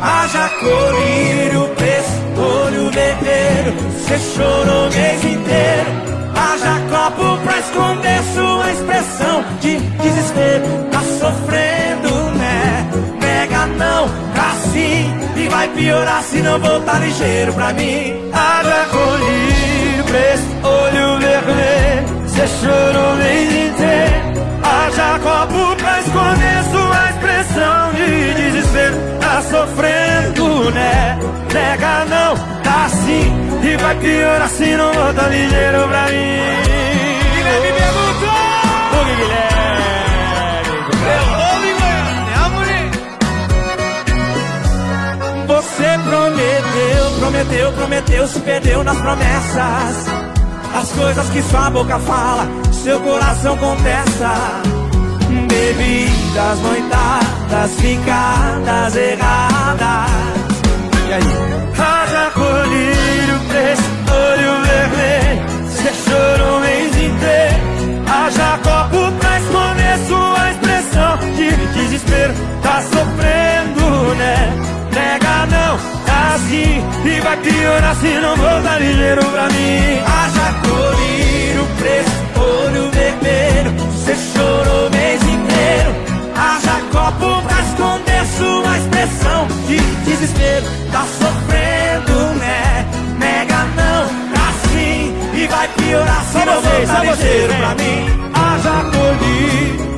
Haja 0.00 0.48
colírio, 0.60 1.68
preço, 1.76 2.22
olho 2.36 2.90
vermelho. 2.90 3.74
Cê 4.06 4.18
chorou 4.34 4.88
o 4.88 4.92
mês 4.92 5.24
inteiro. 5.24 5.90
Haja 6.34 6.80
copo 6.90 7.38
pra 7.42 7.58
esconder 7.58 8.20
sua 8.34 8.72
expressão 8.72 9.44
de 9.60 9.76
desespero. 9.76 10.64
Tá 10.90 11.00
sofrendo, 11.20 12.30
né? 12.36 12.90
Nega 13.20 13.66
não, 13.66 14.08
tá 14.34 14.54
sim. 14.72 15.12
E 15.36 15.48
vai 15.48 15.68
piorar 15.68 16.22
se 16.22 16.40
não 16.40 16.58
voltar 16.58 17.00
ligeiro 17.00 17.52
pra 17.52 17.72
mim. 17.72 18.30
Haja 18.32 18.86
colírio, 18.90 20.04
preço, 20.04 20.46
olho 20.64 21.18
vermelho. 21.18 22.28
Cê 22.28 22.46
chorou 22.60 23.12
o 23.12 23.16
mês 23.16 23.50
inteiro. 23.50 24.28
Haja 24.62 25.18
copo 25.20 25.76
pra 25.76 26.00
esconder 26.00 26.64
sua 26.70 26.87
vai 33.88 33.96
piorar 34.00 34.48
se 34.50 34.76
não 34.76 34.92
volta 34.92 35.22
ligeiro 35.28 35.88
pra 35.88 36.04
mim. 36.08 36.40
Guilherme 37.34 37.72
perguntou! 37.72 38.28
O 38.92 39.04
Guilherme. 39.06 39.58
Você 45.46 45.88
prometeu, 46.04 47.10
prometeu, 47.18 47.72
prometeu, 47.72 48.28
se 48.28 48.40
perdeu 48.40 48.84
nas 48.84 48.98
promessas. 48.98 50.06
As 50.74 50.92
coisas 50.92 51.28
que 51.30 51.42
sua 51.42 51.70
boca 51.70 51.98
fala, 51.98 52.46
seu 52.70 53.00
coração 53.00 53.56
contesta. 53.56 54.34
Bebidas, 55.48 56.58
noitadas, 56.60 57.70
ficadas 57.80 58.96
erradas. 58.96 60.10
E 61.08 61.12
aí? 61.12 61.67
Haja 62.28 62.34
colírio, 62.34 63.40
preço, 63.48 63.82
olho 64.12 64.62
vermelho. 64.62 65.40
Cê 65.70 65.90
chorou 66.04 66.58
o 66.58 66.60
mês 66.60 66.94
inteiro. 66.94 68.04
Haja 68.06 68.58
copo 68.62 69.12
pra 69.18 69.38
esconder 69.38 69.98
sua 70.06 70.50
expressão 70.50 71.16
de 71.34 71.50
desespero. 71.72 72.34
Tá 72.62 72.82
sofrendo, 72.82 74.14
né? 74.16 74.52
Nega 74.92 75.46
não, 75.46 75.78
tá 76.04 76.34
assim. 76.34 76.84
E 77.06 77.20
vai 77.20 77.36
piorar 77.38 77.96
se 77.96 78.20
não 78.20 78.36
voltar 78.36 78.78
ligeiro 78.78 79.24
pra 79.24 79.48
mim. 79.48 79.98
Haja 80.04 80.52
colírio, 80.68 81.66
preço, 81.78 82.10
olho 82.36 82.90
vermelho. 82.90 83.74
Cê 84.04 84.14
chorou 84.34 84.88
o 84.88 84.90
mês 84.90 85.22
inteiro. 85.22 85.27
Copo 87.08 87.42
pra 87.42 87.62
esconder 87.62 88.26
sua 88.36 88.76
expressão 88.76 89.46
de 89.66 89.78
desespero, 90.04 90.66
tá 90.92 91.06
sofrendo, 91.06 92.34
né? 92.38 92.86
Nega 93.18 93.64
não, 93.74 94.04
assim, 94.48 95.14
e 95.32 95.46
vai 95.46 95.68
piorar 95.68 96.22
se 96.24 96.44
não 96.44 96.60
você, 96.60 96.68
voltar 96.68 96.96
só 96.96 97.02
ligeiro 97.02 97.54
pra 97.54 97.74
mim. 97.76 98.30
Haja 98.34 98.84
colhi. 98.90 99.97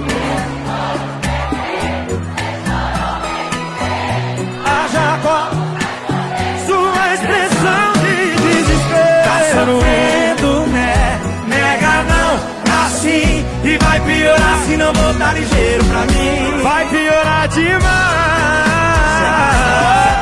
Se 14.70 14.76
não 14.76 14.92
voltar 14.92 15.34
ligeiro 15.34 15.84
pra 15.84 16.06
mim 16.06 16.62
Vai 16.62 16.88
piorar 16.88 17.48
demais 17.48 17.90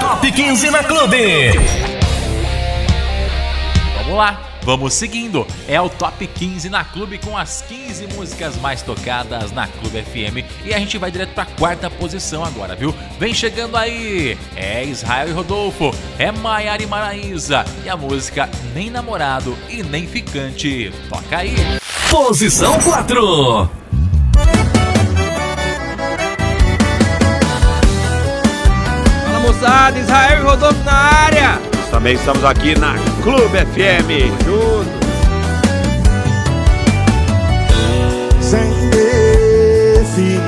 Top 0.00 0.32
15 0.32 0.70
na 0.70 0.82
Clube. 0.82 1.52
Vamos 3.96 4.16
lá, 4.16 4.40
vamos 4.62 4.94
seguindo. 4.94 5.46
É 5.68 5.80
o 5.80 5.88
Top 5.88 6.26
15 6.26 6.68
na 6.68 6.82
Clube 6.82 7.18
com 7.18 7.36
as 7.36 7.62
15 7.62 8.08
músicas 8.08 8.56
mais 8.56 8.82
tocadas 8.82 9.52
na 9.52 9.68
Clube 9.68 10.02
FM. 10.02 10.44
E 10.64 10.74
a 10.74 10.78
gente 10.78 10.98
vai 10.98 11.10
direto 11.10 11.34
pra 11.34 11.44
quarta 11.46 11.88
posição 11.88 12.44
agora, 12.44 12.74
viu? 12.74 12.94
Vem 13.18 13.32
chegando 13.32 13.76
aí. 13.76 14.36
É 14.56 14.84
Israel 14.84 15.28
e 15.28 15.32
Rodolfo, 15.32 15.94
é 16.18 16.32
Maiara 16.32 16.82
e 16.82 16.86
Maraísa. 16.86 17.64
E 17.84 17.88
a 17.88 17.96
música 17.96 18.48
Nem 18.74 18.90
Namorado 18.90 19.56
e 19.68 19.82
Nem 19.82 20.06
Ficante. 20.06 20.92
Toca 21.08 21.38
aí. 21.38 21.54
Posição 22.10 22.78
4. 22.80 23.77
Fala 29.24 29.40
moçada, 29.40 29.98
Israel 29.98 30.40
e 30.40 30.42
Rodolfo 30.42 30.84
na 30.84 30.92
área. 30.92 31.58
Também 31.90 32.14
estamos 32.14 32.44
aqui 32.44 32.78
na 32.78 32.94
Clube 33.22 33.58
FM. 33.58 34.44
Junto. 34.44 34.98
sem 38.48 38.88
definir, 38.88 40.40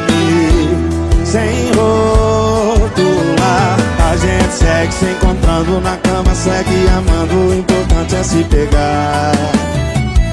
sem 1.23 1.71
rotular. 1.73 3.77
A 4.11 4.17
gente 4.17 4.55
segue 4.55 4.95
se 4.95 5.05
encontrando 5.05 5.79
na 5.83 5.99
cama, 5.99 6.35
segue 6.35 6.89
amando. 6.97 7.35
O 7.35 7.55
importante 7.55 8.17
é 8.17 8.23
se 8.23 8.43
pegar. 8.45 9.33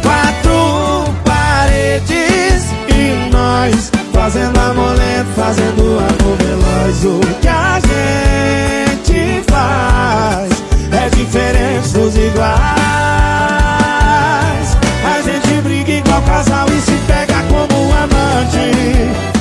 Quatro 0.02 0.97
nós 3.48 3.92
fazendo 4.12 4.60
amor 4.60 4.94
lento, 4.98 5.30
fazendo 5.36 5.82
amor 5.82 6.38
veloz. 6.38 7.06
O 7.06 7.20
que 7.40 7.48
a 7.48 7.80
gente 7.80 9.42
faz 9.50 10.50
é 10.92 11.10
diferente 11.10 11.90
dos 11.94 12.16
iguais. 12.18 12.58
A 15.06 15.22
gente 15.24 15.62
briga 15.62 15.92
igual 15.94 16.22
casal 16.24 16.68
e 16.68 16.82
se 16.82 16.98
pega 17.08 17.42
como 17.44 17.94
amante. 17.94 19.37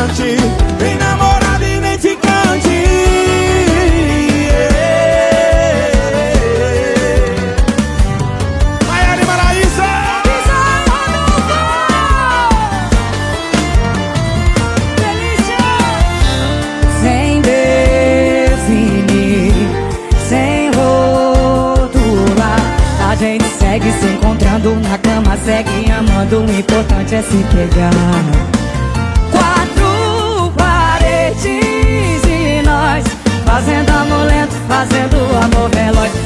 Constante. 0.00 0.36
Nem 0.80 0.96
namorado 0.96 1.64
e 1.64 1.80
nem 1.80 1.98
ficante. 1.98 2.84
Maiara 8.86 9.20
e 9.20 9.26
Maraísa! 9.26 9.84
Sem 17.02 17.40
definir, 17.42 18.72
sem 20.28 20.70
rotular 20.70 22.60
A 23.08 23.14
gente 23.14 23.44
segue 23.58 23.90
se 23.92 24.06
encontrando 24.06 24.76
na 24.76 24.98
cama, 24.98 25.36
segue 25.44 25.90
amando 25.90 26.44
O 26.44 26.50
importante 26.50 27.14
é 27.14 27.22
se 27.22 27.44
pegar 27.54 28.59
Fazendo 33.60 33.92
amor 33.92 34.24
lento, 34.24 34.56
fazendo 34.66 35.18
amor 35.36 35.70
veloz 35.74 36.19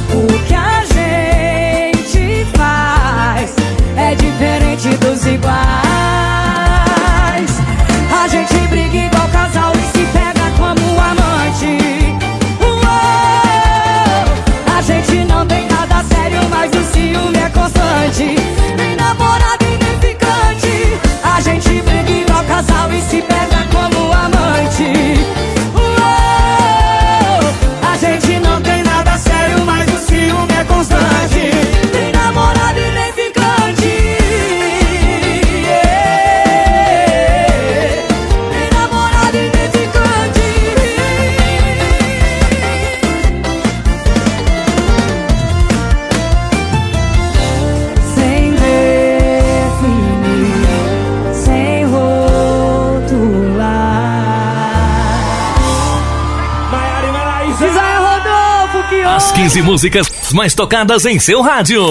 músicas 59.85 60.32
mais 60.32 60.55
tocadas 60.55 61.05
em 61.05 61.18
seu 61.18 61.43
rádio. 61.43 61.85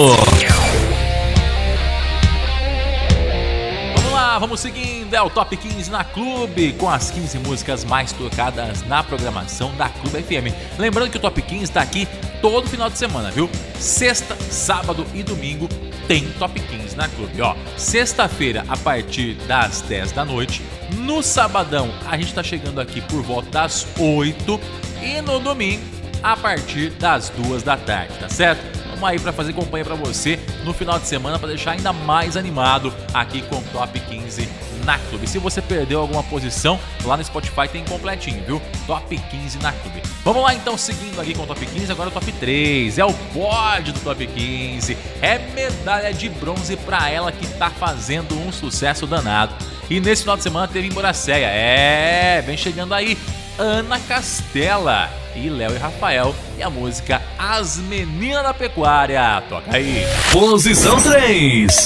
Vamos 3.94 4.12
lá, 4.12 4.36
vamos 4.36 4.58
seguindo. 4.58 5.14
É 5.14 5.22
o 5.22 5.30
Top 5.30 5.56
15 5.56 5.92
na 5.92 6.02
Clube, 6.02 6.72
com 6.72 6.90
as 6.90 7.12
15 7.12 7.38
músicas 7.38 7.84
mais 7.84 8.10
tocadas 8.10 8.84
na 8.88 9.04
programação 9.04 9.72
da 9.76 9.88
Clube 9.88 10.20
FM. 10.24 10.52
Lembrando 10.76 11.08
que 11.08 11.18
o 11.18 11.20
Top 11.20 11.40
15 11.40 11.62
está 11.62 11.82
aqui 11.82 12.08
todo 12.42 12.68
final 12.68 12.90
de 12.90 12.98
semana, 12.98 13.30
viu? 13.30 13.48
Sexta, 13.78 14.34
sábado 14.50 15.06
e 15.14 15.22
domingo 15.22 15.68
tem 16.08 16.24
Top 16.36 16.58
15 16.58 16.96
na 16.96 17.06
Clube. 17.06 17.40
Ó, 17.42 17.54
sexta-feira 17.76 18.64
a 18.66 18.76
partir 18.76 19.34
das 19.46 19.82
10 19.82 20.10
da 20.10 20.24
noite. 20.24 20.62
No 20.96 21.22
sabadão 21.22 21.94
a 22.06 22.16
gente 22.16 22.34
tá 22.34 22.42
chegando 22.42 22.80
aqui 22.80 23.00
por 23.02 23.22
volta 23.22 23.50
das 23.50 23.86
8 23.96 24.60
e 25.00 25.22
no 25.22 25.38
domingo 25.38 25.93
a 26.24 26.34
partir 26.34 26.88
das 26.92 27.28
2 27.28 27.62
da 27.62 27.76
tarde, 27.76 28.14
tá 28.18 28.30
certo? 28.30 28.62
Vamos 28.88 29.04
aí 29.04 29.18
para 29.18 29.30
fazer 29.30 29.52
companhia 29.52 29.84
para 29.84 29.94
você 29.94 30.40
no 30.64 30.72
final 30.72 30.98
de 30.98 31.06
semana 31.06 31.38
para 31.38 31.48
deixar 31.48 31.72
ainda 31.72 31.92
mais 31.92 32.34
animado 32.34 32.94
aqui 33.12 33.42
com 33.42 33.56
o 33.56 33.62
Top 33.64 34.00
15 34.00 34.48
na 34.86 34.98
Clube. 34.98 35.26
Se 35.26 35.38
você 35.38 35.60
perdeu 35.60 36.00
alguma 36.00 36.22
posição, 36.22 36.80
lá 37.04 37.18
no 37.18 37.24
Spotify 37.24 37.68
tem 37.70 37.84
completinho, 37.84 38.42
viu? 38.46 38.62
Top 38.86 39.14
15 39.14 39.58
na 39.58 39.72
Clube. 39.72 40.00
Vamos 40.24 40.42
lá 40.42 40.54
então, 40.54 40.78
seguindo 40.78 41.20
aqui 41.20 41.34
com 41.34 41.42
o 41.42 41.46
Top 41.46 41.64
15, 41.64 41.92
agora 41.92 42.08
o 42.08 42.12
Top 42.12 42.32
3. 42.32 42.98
É 42.98 43.04
o 43.04 43.12
pódio 43.12 43.92
do 43.92 44.00
Top 44.00 44.26
15. 44.26 44.96
É 45.20 45.38
medalha 45.38 46.14
de 46.14 46.30
bronze 46.30 46.74
para 46.76 47.10
ela 47.10 47.32
que 47.32 47.46
tá 47.58 47.68
fazendo 47.68 48.34
um 48.40 48.50
sucesso 48.50 49.06
danado. 49.06 49.54
E 49.90 50.00
nesse 50.00 50.22
final 50.22 50.38
de 50.38 50.42
semana 50.42 50.66
teve 50.68 50.88
em 50.88 50.92
Boracéia. 50.92 51.48
É, 51.48 52.40
vem 52.40 52.56
chegando 52.56 52.94
aí 52.94 53.18
Ana 53.58 54.00
Castela 54.00 55.08
e 55.36 55.48
Léo 55.48 55.74
e 55.74 55.78
Rafael 55.78 56.34
e 56.58 56.62
a 56.62 56.68
música 56.68 57.22
As 57.38 57.78
Meninas 57.78 58.42
da 58.42 58.52
Pecuária. 58.52 59.42
Toca 59.48 59.76
aí. 59.76 60.04
Posição 60.32 61.00
3. 61.00 61.84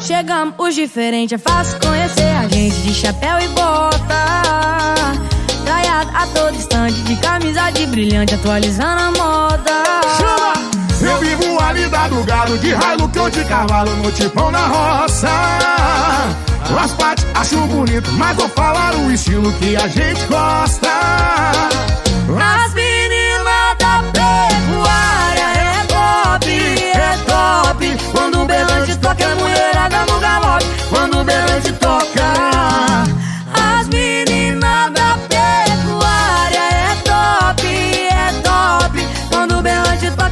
Chegamos 0.00 0.54
os 0.58 0.74
diferentes, 0.74 1.32
é 1.32 1.38
fácil 1.38 1.78
conhecer 1.80 2.36
a 2.36 2.48
gente 2.48 2.76
de 2.82 2.94
chapéu 2.94 3.38
e 3.38 3.48
bota. 3.48 4.19
Camisa 7.50 7.70
de 7.72 7.86
brilhante, 7.86 8.34
atualizando 8.34 9.02
a 9.02 9.10
moda. 9.10 9.82
Eu 11.00 11.18
vivo 11.18 11.60
ali 11.60 11.86
da 11.88 12.08
do 12.08 12.22
gado 12.24 12.58
de 12.58 12.72
raio 12.72 13.08
que 13.08 13.18
eu 13.18 13.30
de 13.30 13.44
cavalo 13.44 13.90
no 13.96 14.12
tipão 14.12 14.50
na 14.50 14.66
roça. 14.66 15.28
As 16.78 16.92
partes 16.92 17.26
acho 17.34 17.56
bonito, 17.66 18.10
mas 18.12 18.36
vou 18.36 18.48
falar 18.50 18.94
o 18.94 19.10
estilo 19.10 19.52
que 19.54 19.76
a 19.76 19.88
gente 19.88 20.24
gosta. 20.26 20.88
As 22.38 22.74
meninas 22.74 23.76
da 23.78 24.04
pecuária 24.12 25.48
é 25.56 25.84
top, 25.88 26.50
é 26.94 27.16
top. 27.26 27.98
Quando 28.12 28.42
o 28.42 28.46
berrante 28.46 28.96
toca, 28.96 29.24
é 29.24 29.34
mulherada 29.34 30.06
no 30.06 30.20
galope. 30.20 30.66
Quando 30.90 31.20
o 31.20 31.24
berrante 31.24 31.72
toca, 31.72 32.30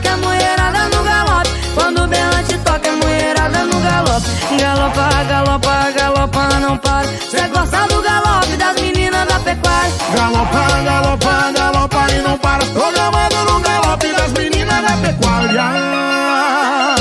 toca, 0.09 0.11
é 0.11 0.17
mulherada 0.17 0.89
no 0.89 1.03
galope. 1.03 1.51
Quando 1.75 2.05
o 2.05 2.07
berrante 2.07 2.59
toca, 2.59 2.89
é 2.89 2.93
mulherada 2.93 3.65
no 3.65 3.81
galope. 3.81 4.27
Galopa, 4.59 5.25
galopa, 5.25 5.91
galopa, 5.91 6.61
não 6.61 6.77
para. 6.79 7.09
Cê 7.31 7.49
gosta 7.49 7.87
do 7.89 8.03
galope 8.03 8.57
das 8.57 8.81
meninas 8.81 9.29
da 9.29 9.39
pecuária. 9.41 9.93
Galopa, 10.15 10.83
galopa, 10.85 11.53
galopa 11.53 12.13
e 12.13 12.23
não 12.23 12.39
para. 12.39 12.65
Tô 12.67 12.91
gravando 12.93 13.53
no 13.53 13.61
galope 13.61 14.13
das 14.13 14.33
meninas 14.33 14.83
da 14.83 14.97
pecuária. 14.97 15.49
É 15.51 15.63
a! 15.63 16.97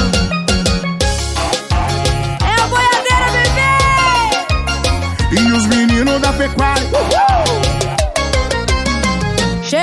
E 5.32 5.52
os 5.52 5.66
meninos 5.68 6.22
da 6.22 6.34
pecuária. 6.34 7.67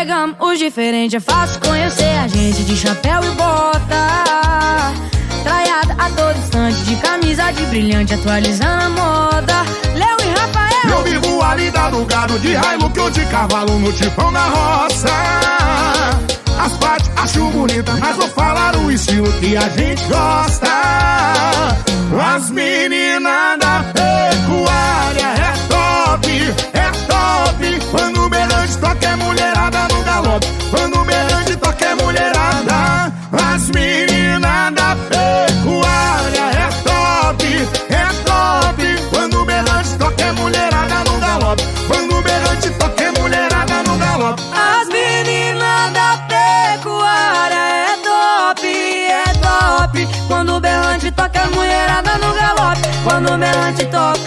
Chegamos, 0.05 0.37
os 0.39 0.59
diferentes, 0.59 1.15
é 1.15 1.21
fácil 1.21 1.59
conhecer 1.63 2.19
a 2.19 2.29
gente 2.29 2.63
de 2.63 2.77
chapéu 2.77 3.25
e 3.25 3.31
bota. 3.37 4.93
Traiada 5.43 5.95
a 5.97 6.11
todo 6.11 6.39
instante, 6.39 6.77
de 6.85 6.97
camisa 6.97 7.51
de 7.51 7.65
brilhante, 7.65 8.13
atualizando 8.13 8.85
a 8.85 8.91
moda. 8.91 9.65
Leo 9.95 10.17
e 10.21 10.39
Rafael. 10.39 10.99
Eu 10.99 11.05
vivo 11.05 11.43
ali 11.43 11.71
da 11.71 11.89
do 11.89 12.05
gado 12.05 12.39
de 12.41 12.53
raio 12.55 12.91
que 12.91 13.01
eu 13.01 13.09
de 13.09 13.25
cavalo 13.25 13.79
no 13.79 13.91
tipão 13.95 14.31
na 14.31 14.45
roça. 14.47 15.09
As 16.59 16.77
partes 16.77 17.11
acho 17.17 17.47
bonita, 17.47 17.93
mas 17.99 18.15
vou 18.17 18.29
falar 18.29 18.77
o 18.77 18.93
estilo 18.93 19.33
que 19.41 19.57
a 19.57 19.67
gente 19.71 20.05
gosta. 20.05 20.69
As 22.35 22.51
meninas 22.51 23.59
da 23.59 23.83
pecuária 23.95 25.29
é 25.39 25.55
top, 25.67 26.24
é 26.73 26.91
top. 27.07 27.91
Quando 27.91 28.25
o 28.25 28.29
berrante 28.29 28.77
toca 28.79 29.07
é 29.07 29.17
mulherada 29.17 29.89
no 29.93 30.03
galope. 30.03 30.47
Quando 30.71 31.01
o 31.01 31.05
berrante 31.05 31.57
toca 31.57 31.85
é 31.85 31.95
mulherada. 31.95 33.13
As 33.33 33.69
meninas 33.71 34.75
da 34.75 34.97
pecuária 35.09 36.45
é 36.53 36.69
top, 36.83 37.45
é 37.91 38.07
top. 38.25 39.09
Quando 39.11 39.43
o 39.43 39.45
berrante 39.45 39.97
toca 39.99 40.25
é 40.25 40.33
mulherada 40.33 41.05
no 41.05 41.19
galope. 41.19 41.63
Quando 41.87 42.19
o 42.19 42.23
berrante 42.23 42.71
toca 42.71 43.05
é 43.05 43.11
mulherada 43.13 43.83
no 43.87 43.99
galope. 43.99 44.43
As 44.53 44.89
meninas 44.89 45.93
da 45.93 46.19
pecuária 46.29 47.55
é 47.55 47.97
top, 48.03 48.67
é 48.67 49.25
top. 49.41 50.09
Quando 50.29 50.57
o 50.57 50.61
berrante 50.61 51.11
toca, 51.13 51.43
a 51.43 51.47
mulherada 51.51 52.19
no 52.19 52.33
galope. 52.35 52.81
Quando 53.05 53.35
o 53.35 53.39
berrante 53.39 53.85
toca, 53.87 54.24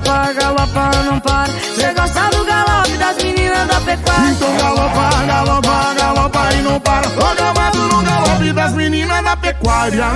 galopa, 0.00 0.32
galopa, 0.32 0.90
não 1.04 1.20
para. 1.20 1.52
Cê 1.74 1.92
gosta 1.94 2.28
do 2.30 2.44
galope 2.44 2.96
das 2.96 3.16
meninas 3.16 3.68
da 3.68 3.80
pecuária. 3.80 4.30
Então 4.30 4.56
galopa, 4.56 5.26
galopa, 5.26 5.94
galopa 5.94 6.52
e 6.52 6.62
não 6.62 6.80
para. 6.80 7.10
Tô 7.10 7.34
gravado 7.34 7.78
no 7.78 8.02
galope 8.02 8.52
das 8.52 8.72
meninas 8.72 9.24
da 9.24 9.36
pecuária. 9.36 10.06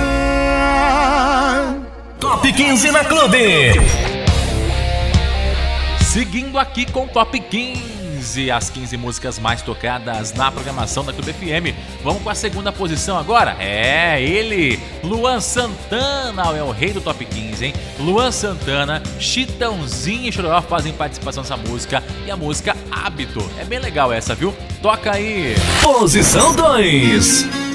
Top 2.19 2.51
15 2.51 2.91
na 2.91 3.03
Clube. 3.03 3.73
Seguindo 6.01 6.57
aqui 6.57 6.85
com 6.91 7.03
o 7.03 7.07
Top 7.07 7.37
15, 7.37 7.81
as 8.51 8.69
15 8.69 8.97
músicas 8.97 9.39
mais 9.39 9.61
tocadas 9.61 10.33
na 10.33 10.51
programação 10.51 11.03
da 11.03 11.13
Clube 11.13 11.33
FM. 11.33 11.75
Vamos 12.03 12.21
com 12.21 12.29
a 12.29 12.35
segunda 12.35 12.71
posição 12.71 13.17
agora? 13.17 13.55
É 13.59 14.21
ele, 14.21 14.79
Luan 15.03 15.39
Santana, 15.39 16.43
é 16.55 16.61
o 16.61 16.71
rei 16.71 16.91
do 16.91 17.01
Top 17.01 17.23
15, 17.23 17.65
hein? 17.65 17.73
Luan 17.99 18.31
Santana, 18.31 19.01
Chitãozinho 19.19 20.29
e 20.29 20.31
Chororó 20.31 20.61
fazem 20.61 20.93
participação 20.93 21.43
nessa 21.43 21.57
música 21.57 22.03
e 22.25 22.31
a 22.31 22.35
música 22.35 22.75
Hábito. 22.91 23.49
É 23.59 23.63
bem 23.63 23.79
legal 23.79 24.11
essa, 24.11 24.35
viu? 24.35 24.53
Toca 24.81 25.13
aí! 25.13 25.55
Posição 25.81 26.55
2. 26.55 27.74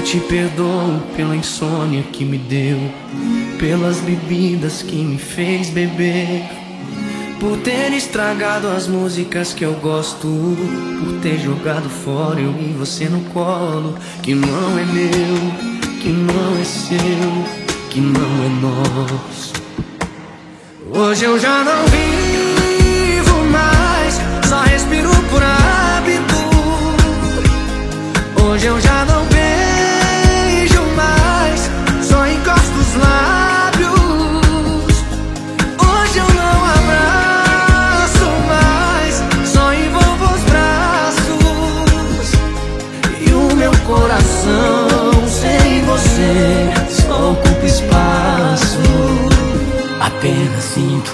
Eu 0.00 0.04
te 0.06 0.18
perdoo 0.18 0.98
pela 1.14 1.36
insônia 1.36 2.02
que 2.10 2.24
me 2.24 2.38
deu, 2.38 2.78
pelas 3.58 3.98
bebidas 3.98 4.80
que 4.80 4.96
me 4.96 5.18
fez 5.18 5.68
beber, 5.68 6.42
por 7.38 7.58
ter 7.58 7.92
estragado 7.92 8.66
as 8.68 8.88
músicas 8.88 9.52
que 9.52 9.62
eu 9.62 9.74
gosto, 9.74 10.56
por 10.98 11.20
ter 11.20 11.38
jogado 11.38 11.90
fora 11.90 12.40
eu 12.40 12.50
e 12.58 12.74
você 12.78 13.10
no 13.10 13.20
colo, 13.24 13.94
que 14.22 14.34
não 14.34 14.78
é 14.78 14.84
meu, 14.86 16.00
que 16.00 16.08
não 16.08 16.58
é 16.58 16.64
seu, 16.64 16.98
que 17.90 18.00
não 18.00 18.22
é 18.42 18.48
nosso. 18.62 19.52
Hoje 20.94 21.26
eu 21.26 21.38
já 21.38 21.62
não 21.62 21.84
vivo 21.88 23.44
mais, 23.52 24.18
só 24.48 24.62
respiro 24.62 25.10
por 25.28 25.42
hábito. 25.42 26.36
Hoje 28.42 28.64
eu 28.64 28.80
já 28.80 29.04
não 29.04 29.39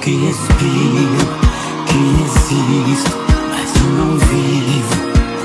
que 0.07 0.15
respiro, 0.25 1.19
que 1.89 1.99
existo, 2.23 3.19
mas 3.51 3.75
eu 3.75 3.91
não 3.91 4.17
vivo, 4.17 4.95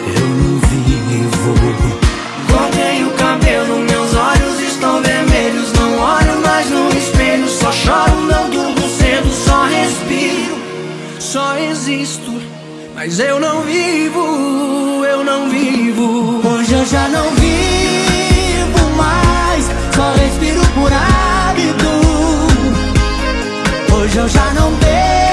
eu 0.06 0.28
não 0.30 0.60
vivo. 0.70 1.98
Cortei 2.48 3.04
o 3.04 3.10
cabelo, 3.14 3.80
meus 3.80 4.14
olhos 4.14 4.60
estão 4.62 5.02
vermelhos, 5.02 5.74
não 5.74 5.98
olho 5.98 6.42
mais 6.46 6.70
no 6.70 6.90
espelho, 6.96 7.50
só 7.50 7.72
choro, 7.72 8.22
não 8.22 8.52
durmo 8.52 8.88
cedo, 8.88 9.32
só 9.34 9.66
respiro, 9.66 10.56
só 11.18 11.58
existo, 11.58 12.32
mas 12.94 13.18
eu 13.18 13.40
não 13.40 13.64
vivo, 13.64 15.04
eu 15.04 15.24
não 15.24 15.50
vivo. 15.50 16.40
Hoje 16.48 16.74
eu 16.74 16.86
já 16.86 17.08
não 17.08 17.32
vivo 17.32 18.96
mais, 18.96 19.66
só 19.96 20.14
respiro 20.22 20.62
por 20.76 20.94
hábito. 20.94 21.51
Hoje 24.12 24.20
eu 24.20 24.28
já 24.28 24.54
não 24.54 24.74
beijo 24.76 25.31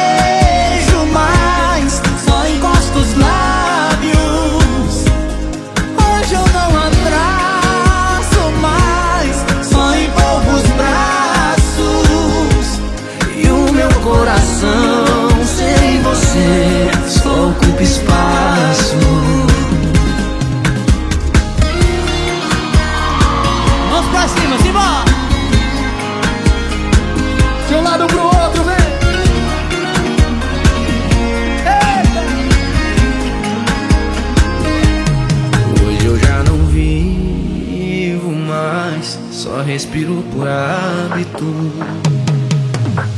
respiro 39.63 40.25
por 40.33 40.47
hábito. 40.47 41.45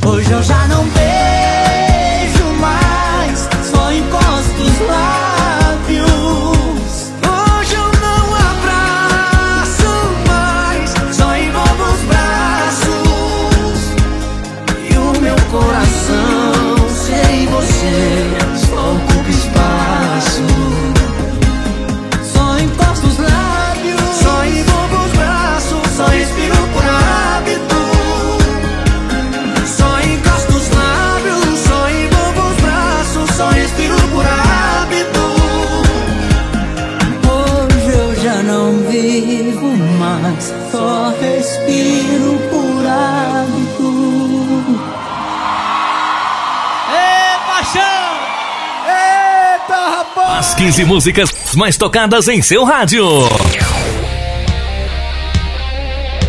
Hoje 0.07 0.30
eu 0.30 0.43
já 0.43 0.66
não 0.68 0.84
beijo 0.84 2.45
mais, 2.61 3.49
só 3.70 3.93
encostos 3.93 4.80
lá. 4.88 5.19
15 50.61 50.84
músicas 50.84 51.54
mais 51.56 51.78
tocadas 51.78 52.28
em 52.28 52.42
seu 52.42 52.64
rádio. 52.64 53.02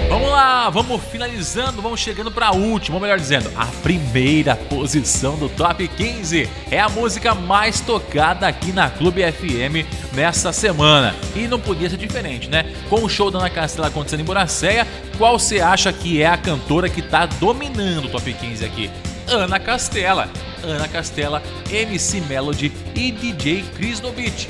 Vamos 0.08 0.30
lá, 0.30 0.70
vamos 0.70 1.02
finalizando, 1.12 1.82
vamos 1.82 2.00
chegando 2.00 2.32
para 2.32 2.48
a 2.48 2.52
última, 2.54 2.96
ou 2.96 3.02
melhor 3.02 3.20
dizendo, 3.20 3.52
a 3.58 3.66
primeira 3.84 4.56
posição 4.56 5.36
do 5.36 5.50
Top 5.50 5.86
15. 5.86 6.48
É 6.72 6.80
a 6.80 6.88
música 6.88 7.36
mais 7.36 7.82
tocada 7.82 8.48
aqui 8.48 8.72
na 8.72 8.90
Clube 8.90 9.22
FM 9.22 9.86
nessa 10.14 10.54
semana. 10.54 11.14
E 11.36 11.46
não 11.46 11.60
podia 11.60 11.90
ser 11.90 11.98
diferente, 11.98 12.50
né? 12.50 12.74
Com 12.90 13.04
o 13.04 13.10
show 13.10 13.30
da 13.30 13.40
Ana 13.40 13.50
Castela 13.50 13.88
acontecendo 13.88 14.22
em 14.22 14.26
Boracéia, 14.26 14.88
qual 15.18 15.38
você 15.38 15.60
acha 15.60 15.92
que 15.92 16.22
é 16.22 16.28
a 16.28 16.38
cantora 16.38 16.88
que 16.88 17.02
tá 17.02 17.26
dominando 17.26 18.06
o 18.06 18.10
Top 18.10 18.32
15 18.32 18.64
aqui? 18.64 18.90
Ana 19.28 19.60
Castela. 19.60 20.30
Ana 20.64 20.88
Castela, 20.88 21.42
MC 21.72 22.22
Melody 22.22 22.72
e 22.96 23.12
DJ 23.12 23.64
Chris 23.76 24.00
no 24.00 24.12
Beat. 24.12 24.48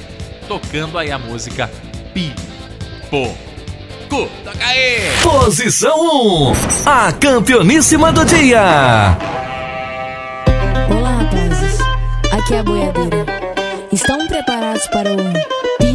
Tocando 0.47 0.97
aí 0.97 1.11
a 1.11 1.17
música 1.17 1.69
Pipo. 2.13 3.35
Toca 4.09 4.65
aí! 4.65 5.09
Posição 5.23 5.97
1. 6.49 6.53
A 6.85 7.13
campeoníssima 7.13 8.11
do 8.11 8.25
dia. 8.25 9.17
Olá, 10.89 11.11
rapazes. 11.11 11.79
Aqui 12.31 12.53
é 12.55 12.59
a 12.59 12.63
boiadeira. 12.63 13.25
Estão 13.93 14.27
preparados 14.27 14.85
para 14.87 15.13
o 15.13 15.17
Se 15.81 15.93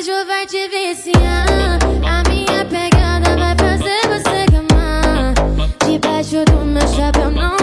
beijo 0.00 0.26
vai 0.26 0.46
te 0.46 0.66
viciar. 0.68 1.78
A 2.08 2.28
minha 2.28 2.64
pegada 2.64 3.36
vai 3.36 3.54
fazer 3.54 4.00
você 4.08 4.46
gamar. 4.50 5.34
Debaixo 5.86 6.42
do 6.46 6.64
meu 6.64 6.88
chapéu 6.88 7.30
não 7.30 7.59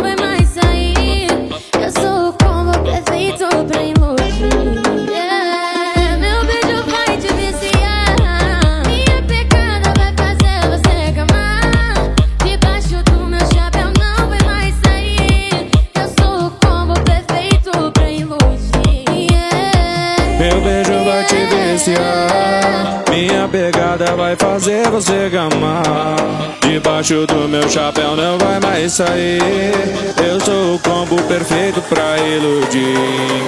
Eu 28.99 30.39
sou 30.39 30.73
o 30.73 30.79
combo 30.79 31.21
perfeito 31.23 31.79
pra 31.83 32.17
iludir. 32.17 32.97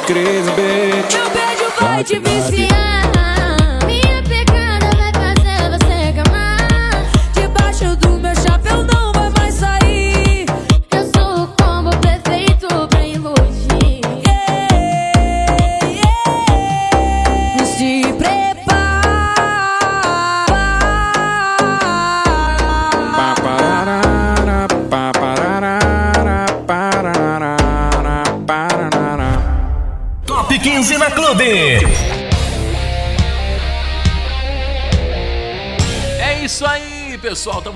Cris. 0.06 0.45
Meu 0.45 1.30
beijo 1.32 1.72
vai 1.80 2.04
te 2.04 2.20
viciar. 2.20 2.89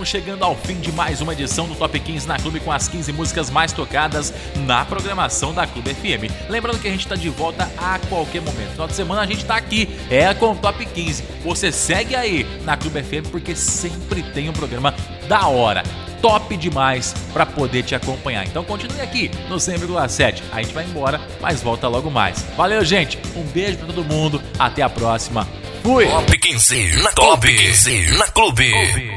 Estamos 0.04 0.10
chegando 0.10 0.44
ao 0.44 0.54
fim 0.54 0.76
de 0.82 0.92
mais 0.92 1.22
uma 1.22 1.32
edição 1.32 1.66
do 1.66 1.76
Top 1.76 1.98
15 1.98 2.28
na 2.28 2.38
Clube 2.38 2.60
com 2.60 2.74
as 2.74 2.90
15 2.90 3.14
músicas 3.14 3.50
mais 3.50 3.72
tocadas 3.72 4.34
na 4.66 4.84
programação 4.84 5.54
da 5.54 5.66
Clube 5.66 5.94
FM. 5.94 6.50
Lembrando 6.50 6.80
que 6.80 6.90
a 6.90 6.92
gente 6.92 7.06
está 7.06 7.16
de 7.16 7.30
volta 7.30 7.72
a 7.78 7.98
qualquer 8.10 8.42
momento. 8.42 8.72
Final 8.72 8.88
de 8.88 8.96
semana 8.96 9.22
a 9.22 9.26
gente 9.26 9.44
está 9.44 9.56
aqui, 9.56 9.88
é 10.10 10.34
com 10.34 10.52
o 10.52 10.56
Top 10.58 10.86
15. 10.86 11.24
Você 11.46 11.72
segue 11.72 12.18
aí 12.18 12.46
na 12.66 12.76
Clube 12.76 13.02
FM 13.02 13.30
porque 13.32 13.56
sempre 13.56 14.22
tem 14.22 14.50
um 14.50 14.54
programa 14.54 14.94
da 15.30 15.48
hora. 15.48 15.84
Top 16.22 16.56
demais 16.58 17.14
para 17.32 17.46
poder 17.46 17.84
te 17.84 17.96
acompanhar. 17.96 18.46
Então 18.46 18.66
continue 18.66 19.00
aqui 19.00 19.32
no 19.48 19.56
100,7. 19.56 20.44
A 20.52 20.62
gente 20.62 20.74
vai 20.74 20.84
embora, 20.84 21.22
mas 21.40 21.62
volta 21.62 21.88
logo 21.88 22.12
mais. 22.12 22.46
Valeu, 22.58 22.84
gente. 22.84 23.18
Um 23.38 23.44
beijo 23.44 23.78
para 23.78 23.88
todo 23.88 24.04
mundo. 24.04 24.42
Até 24.60 24.82
a 24.82 24.90
próxima. 24.90 25.48
Fui. 25.82 26.08
Top 26.08 26.38
15 26.38 27.02
na 27.02 27.12
Clube. 27.14 27.32
Top 27.32 27.48
15 27.48 28.18
na 28.18 28.28
Clube. 28.28 29.13